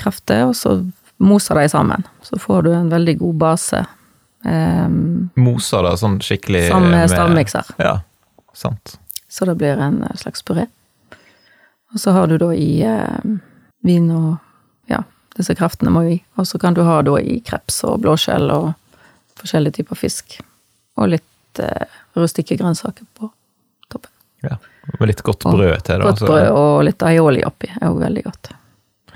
krefter, 0.00 0.44
og 0.50 0.54
så 0.56 0.74
moser 1.20 1.58
de 1.60 1.68
sammen. 1.72 2.04
Så 2.24 2.38
får 2.40 2.62
du 2.68 2.70
en 2.74 2.90
veldig 2.92 3.16
god 3.20 3.38
base. 3.42 3.82
Eh, 4.44 4.88
Moser 5.40 5.84
det 5.88 5.94
sånn 6.00 6.18
skikkelig 6.24 6.66
som 6.70 6.86
med- 6.90 7.10
stavmikser. 7.12 7.64
Ja, 7.78 7.98
sant. 8.56 8.98
Så 9.28 9.44
det 9.46 9.56
blir 9.60 9.78
en 9.80 10.02
eh, 10.02 10.14
slags 10.16 10.42
puré. 10.42 10.66
Og 11.92 11.98
så 12.00 12.12
har 12.14 12.26
du 12.30 12.36
da 12.38 12.52
i 12.54 12.82
eh, 12.86 13.20
vin 13.82 14.10
og 14.14 14.38
ja, 14.90 15.02
disse 15.36 15.54
kraftene 15.58 15.90
må 15.92 16.04
jo 16.06 16.14
i. 16.16 16.20
Og 16.38 16.46
så 16.46 16.58
kan 16.62 16.74
du 16.76 16.82
ha 16.86 17.00
da 17.02 17.16
i 17.20 17.40
kreps 17.44 17.82
og 17.88 18.00
blåskjell 18.04 18.50
og 18.54 18.72
forskjellige 19.40 19.80
typer 19.80 19.98
fisk. 19.98 20.38
Og 21.00 21.08
litt 21.16 21.58
eh, 21.62 21.86
rustikke 22.16 22.56
grønnsaker 22.60 23.04
på 23.18 23.30
toppen. 23.90 24.10
Ja. 24.46 24.56
Med 24.98 25.08
litt 25.12 25.22
godt 25.26 25.44
brød 25.44 25.82
til, 25.86 26.00
da. 26.00 26.08
Godt 26.10 26.24
brød 26.26 26.48
og 26.56 26.84
litt 26.88 27.02
aioli 27.02 27.42
oppi 27.46 27.68
er 27.80 27.86
jo 27.90 27.98
veldig 28.00 28.22
godt. 28.24 28.50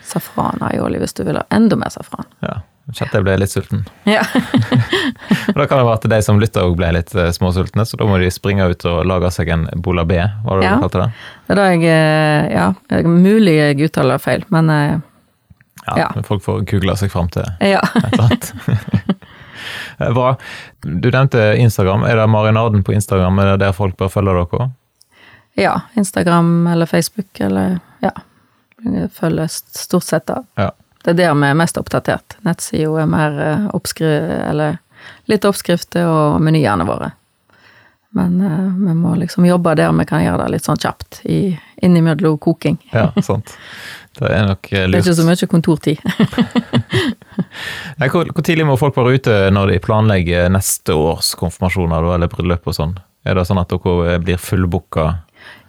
Safran-aioli 0.04 0.98
hvis 1.00 1.14
du 1.16 1.24
vil 1.24 1.38
ha 1.40 1.44
enda 1.54 1.76
mer 1.80 1.92
safran. 1.94 2.26
Ja. 2.44 2.60
Kjente 2.92 3.16
jeg 3.16 3.24
ble 3.24 3.38
litt 3.40 3.48
sulten. 3.52 3.86
Ja. 4.04 4.20
Da 5.56 5.64
kan 5.70 5.78
det 5.80 5.86
være 5.86 5.94
at 5.96 6.04
de 6.10 6.18
som 6.26 6.40
lytter 6.40 6.66
òg 6.66 6.74
ble 6.76 6.90
litt 6.98 7.14
eh, 7.16 7.30
småsultne, 7.32 7.86
så 7.88 7.96
da 8.00 8.04
må 8.08 8.18
de 8.20 8.28
springe 8.34 8.66
ut 8.68 8.84
og 8.90 9.04
lage 9.08 9.30
seg 9.32 9.48
en 9.54 9.64
bola 9.80 10.04
B, 10.04 10.18
var 10.44 10.60
det 10.60 10.66
Ja. 10.68 10.74
du 10.76 10.84
kalte 10.84 11.00
det? 11.00 11.08
Det 11.46 11.54
er 11.54 11.60
da 11.60 11.66
jeg 11.72 11.84
eh, 11.88 12.52
Ja, 12.52 12.66
mulig 13.08 13.54
jeg 13.56 13.80
uttaler 13.88 14.20
feil, 14.20 14.44
men 14.52 14.68
eh, 14.70 14.94
Ja, 15.86 15.96
Ja. 16.02 16.08
Folk 16.28 16.44
får 16.44 16.64
google 16.68 16.96
seg 17.00 17.10
fram 17.12 17.28
til 17.32 17.44
ja. 17.60 17.80
et 17.80 18.12
eller 18.12 18.24
annet. 18.28 18.52
Bra. 20.18 20.30
Du 20.82 21.08
nevnte 21.12 21.40
Instagram. 21.60 22.02
Er 22.08 22.16
det 22.18 22.24
marinaden 22.28 22.82
på 22.84 22.92
Instagram? 22.96 23.38
Er 23.38 23.52
det 23.54 23.60
der 23.64 23.72
folk 23.76 23.96
bør 24.00 24.10
følge 24.12 24.32
dere? 24.42 24.70
Ja, 25.54 25.74
Instagram 25.94 26.66
eller 26.66 26.86
Facebook 26.86 27.40
eller 27.40 27.78
ja. 28.02 28.12
Følges 29.12 29.64
stort 29.70 30.04
sett 30.04 30.30
av. 30.30 30.46
Ja. 30.54 30.72
Det 31.04 31.12
er 31.14 31.20
der 31.20 31.34
vi 31.36 31.50
er 31.50 31.56
mest 31.56 31.76
oppdatert. 31.80 32.36
Nettsida 32.44 33.02
er 33.02 33.10
mer 33.10 33.38
eh, 33.40 33.68
oppskri... 33.76 34.08
Eller 34.48 34.80
litt 35.28 35.44
oppskrifter 35.44 36.08
og 36.08 36.40
menyene 36.40 36.86
våre. 36.88 37.10
Men 38.14 38.38
uh, 38.40 38.70
vi 38.86 38.94
må 38.94 39.14
liksom 39.18 39.44
jobbe 39.44 39.74
der 39.74 39.92
vi 39.98 40.06
kan 40.06 40.22
gjøre 40.22 40.44
det 40.44 40.54
litt 40.54 40.68
sånn 40.68 40.78
kjapt, 40.80 41.18
i, 41.26 41.56
innimellom 41.82 42.38
koking. 42.38 42.78
Ja, 42.92 43.08
sant. 43.26 43.56
Det 44.14 44.30
er 44.30 44.46
nok 44.46 44.68
lurt. 44.70 44.92
Det 44.92 45.00
er 45.00 45.02
ikke 45.02 45.16
så 45.18 45.26
mye 45.26 45.48
kontortid. 45.50 46.04
Nei, 47.98 48.08
Hvor, 48.12 48.30
hvor 48.30 48.46
tidlig 48.46 48.68
må 48.68 48.76
folk 48.78 48.94
være 48.96 49.16
ute 49.18 49.38
når 49.50 49.74
de 49.74 49.80
planlegger 49.82 50.46
neste 50.54 50.94
års 50.94 51.32
konfirmasjoner 51.40 52.12
eller 52.14 52.30
bryllup 52.30 52.70
og 52.70 52.78
sånn? 52.78 52.94
Er 53.26 53.34
det 53.34 53.48
sånn 53.48 53.58
at 53.58 53.74
dere 53.74 54.20
blir 54.22 54.38
fullbooka? 54.38 55.08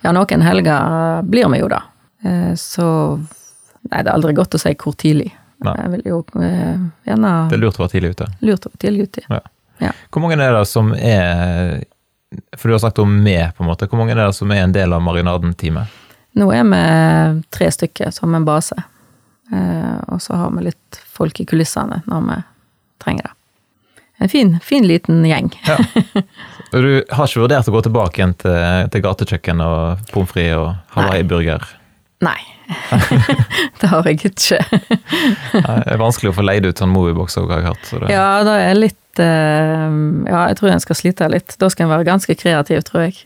Ja, 0.05 0.11
noen 0.13 0.43
helger 0.45 1.23
blir 1.25 1.49
vi 1.53 1.59
jo 1.63 1.69
da. 1.71 1.81
Eh, 2.23 2.53
Så 2.59 2.85
Nei, 3.85 3.99
det 4.01 4.09
er 4.09 4.15
aldri 4.15 4.33
godt 4.33 4.55
å 4.57 4.59
si 4.61 4.71
hvor 4.81 4.95
tidlig. 4.97 5.27
Nei. 5.65 5.73
Jeg 5.77 5.91
vil 5.93 6.07
jo 6.09 6.15
eh, 6.41 6.79
gjerne 7.05 7.33
Det 7.51 7.57
er 7.57 7.61
lurt 7.61 7.77
å 7.77 7.83
være 7.83 7.93
tidlig 7.93 8.09
ute. 8.15 8.25
lurt 8.41 8.65
å 8.65 8.71
være 8.73 8.81
tidlig 8.81 9.05
ute. 9.09 9.21
ja. 9.29 9.91
Hvor 10.09 10.23
mange 10.23 10.37
er 10.41 10.53
det 10.55 10.63
som 10.71 10.89
er 10.95 11.83
For 12.57 12.67
du 12.69 12.73
har 12.73 12.81
sagt 12.83 12.99
om 13.03 13.11
med, 13.23 13.53
på 13.55 13.63
en 13.63 13.69
måte. 13.69 13.87
Hvor 13.87 13.99
mange 14.01 14.15
er 14.15 14.21
det 14.23 14.33
som 14.35 14.51
er 14.51 14.63
en 14.63 14.73
del 14.75 14.93
av 14.93 15.01
marinaden-teamet? 15.05 16.01
Nå 16.35 16.49
er 16.51 16.65
vi 16.67 16.79
tre 17.53 17.69
stykker 17.71 18.11
som 18.11 18.33
en 18.35 18.45
base. 18.47 18.75
Eh, 19.53 19.97
og 20.09 20.19
så 20.21 20.35
har 20.39 20.51
vi 20.57 20.65
litt 20.65 20.99
folk 21.15 21.39
i 21.39 21.45
kulissene 21.45 22.01
når 22.09 22.25
vi 22.31 22.39
trenger 23.05 23.29
det. 23.29 23.34
En 24.23 24.29
fin, 24.31 24.59
fin 24.63 24.87
liten 24.87 25.25
gjeng. 25.25 25.51
Ja. 25.67 25.77
Du 26.75 27.05
har 27.13 27.29
ikke 27.29 27.39
vurdert 27.39 27.67
å 27.69 27.71
gå 27.71 27.81
tilbake 27.85 28.19
igjen 28.19 28.33
til, 28.41 28.55
til 28.91 29.03
gatekjøkken 29.05 29.61
og 29.63 30.09
pommes 30.11 30.31
frites 30.31 30.57
og 30.59 30.95
Hawaii-burger? 30.97 31.63
Nei. 32.25 32.39
det 33.79 33.91
har 33.91 34.09
jeg 34.09 34.31
ikke. 34.31 34.59
Det 35.53 35.61
er 35.61 36.01
vanskelig 36.01 36.33
å 36.33 36.35
få 36.35 36.43
leid 36.43 36.67
ut 36.67 36.81
sånn 36.81 36.91
moviebox 36.91 37.37
òg, 37.39 37.53
har 37.53 37.61
jeg 37.61 37.69
hørt. 37.69 37.87
Så 37.87 38.01
det, 38.01 38.11
Ja, 38.11 38.27
det 38.43 38.55
er 38.65 38.79
litt 38.79 39.21
eh, 39.23 39.87
Ja, 40.27 40.41
jeg 40.49 40.59
tror 40.59 40.73
en 40.73 40.83
skal 40.83 40.99
slite 40.99 41.29
litt. 41.31 41.55
Da 41.61 41.69
skal 41.71 41.87
en 41.87 41.93
være 41.93 42.09
ganske 42.09 42.35
kreativ, 42.39 42.83
tror 42.89 43.05
jeg. 43.07 43.21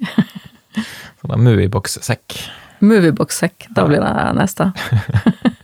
sånn 1.24 1.46
moviebox-sekk. 1.48 2.38
Moviebox-sekk, 2.86 3.72
da 3.76 3.88
blir 3.90 4.04
det 4.04 4.28
neste. 4.38 4.70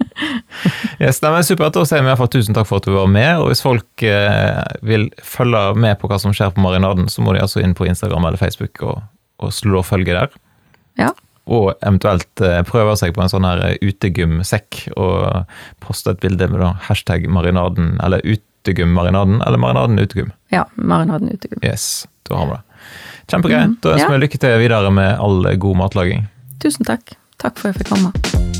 Yes, 1.00 1.20
nei, 1.22 1.42
supert. 1.44 1.76
Da 1.76 1.84
sier 1.88 2.04
vi 2.04 2.10
iallfall 2.12 2.32
tusen 2.32 2.56
takk 2.56 2.70
for 2.70 2.80
at 2.80 2.88
du 2.88 2.94
var 2.96 3.10
med. 3.12 3.42
Og 3.42 3.50
hvis 3.52 3.64
folk 3.66 4.06
eh, 4.08 4.62
vil 4.86 5.10
følge 5.24 5.64
med 5.80 6.00
på 6.00 6.10
hva 6.12 6.20
som 6.22 6.34
skjer 6.36 6.54
på 6.56 6.64
Marinaden, 6.64 7.10
så 7.12 7.24
må 7.26 7.36
de 7.36 7.44
altså 7.44 7.64
inn 7.64 7.76
på 7.78 7.88
Instagram 7.90 8.28
eller 8.30 8.40
Facebook 8.42 8.82
og, 8.86 9.04
og 9.44 9.54
slå 9.56 9.84
følge 9.86 10.16
der. 10.16 10.36
Ja. 11.02 11.12
Og 11.46 11.74
eventuelt 11.82 12.42
eh, 12.42 12.62
prøve 12.66 12.96
seg 12.98 13.14
på 13.16 13.22
en 13.26 13.32
sånn 13.32 13.46
her 13.48 13.62
eh, 13.68 13.78
utegymsekk 13.84 14.86
og 14.96 15.46
poste 15.84 16.16
et 16.16 16.24
bilde 16.24 16.48
med 16.52 16.64
da 16.64 16.72
hashtag 16.88 17.28
marinaden, 17.30 17.96
eller 18.06 18.24
utegymmarinaden, 18.26 19.42
eller 19.46 19.62
marinaden 19.62 20.02
utegym. 20.02 20.32
Ja, 20.56 20.66
marinaden 20.76 21.36
utegym. 21.36 21.60
Yes, 21.62 22.08
da 22.30 22.40
har 22.40 22.50
vi 22.50 22.58
det. 22.58 22.64
Kjempegreit. 23.26 23.72
Mm, 23.72 23.78
Da 23.82 23.96
ønsker 23.98 24.10
ja. 24.10 24.18
vi 24.18 24.24
lykke 24.26 24.42
til 24.42 24.60
videre 24.62 24.92
med 24.94 25.16
all 25.22 25.50
god 25.62 25.82
matlaging. 25.86 26.28
Tusen 26.62 26.88
takk. 26.88 27.18
Takk 27.42 27.60
for 27.60 27.70
at 27.70 27.76
jeg 27.76 27.84
fikk 27.86 27.96
komme. 27.98 28.55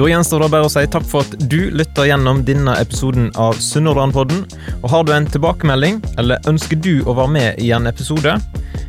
Da 0.00 0.06
gjenstår 0.08 0.40
det 0.40 0.46
bare 0.48 0.64
å 0.64 0.70
si 0.72 0.80
takk 0.88 1.04
for 1.04 1.26
at 1.26 1.42
du 1.52 1.66
lytter 1.76 2.06
gjennom 2.08 2.38
denne 2.48 2.72
episoden 2.80 3.26
av 3.36 3.58
Sunnhordlandpodden. 3.60 4.46
Og 4.78 4.86
har 4.88 5.04
du 5.04 5.12
en 5.12 5.28
tilbakemelding, 5.28 5.98
eller 6.16 6.40
ønsker 6.48 6.80
du 6.80 7.02
å 7.04 7.12
være 7.18 7.34
med 7.34 7.60
i 7.60 7.68
en 7.76 7.90
episode, 7.90 8.38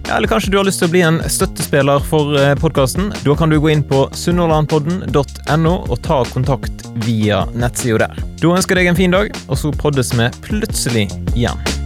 ja, 0.08 0.16
eller 0.16 0.32
kanskje 0.32 0.54
du 0.54 0.58
har 0.62 0.70
lyst 0.70 0.80
til 0.80 0.88
å 0.88 0.94
bli 0.94 1.04
en 1.04 1.20
støttespiller 1.28 2.08
for 2.08 2.40
podkasten, 2.64 3.12
da 3.26 3.36
kan 3.36 3.52
du 3.52 3.60
gå 3.60 3.74
inn 3.74 3.84
på 3.84 4.06
sunnhordlandpodden.no 4.24 5.76
og 5.82 6.02
ta 6.08 6.24
kontakt 6.32 6.88
via 7.04 7.44
nettsida 7.52 8.06
der. 8.08 8.26
Da 8.40 8.56
ønsker 8.56 8.80
jeg 8.80 8.88
deg 8.88 8.96
en 8.96 9.04
fin 9.04 9.20
dag, 9.20 9.36
og 9.50 9.60
så 9.60 9.76
poddes 9.84 10.16
vi 10.16 10.32
plutselig 10.48 11.10
igjen. 11.36 11.81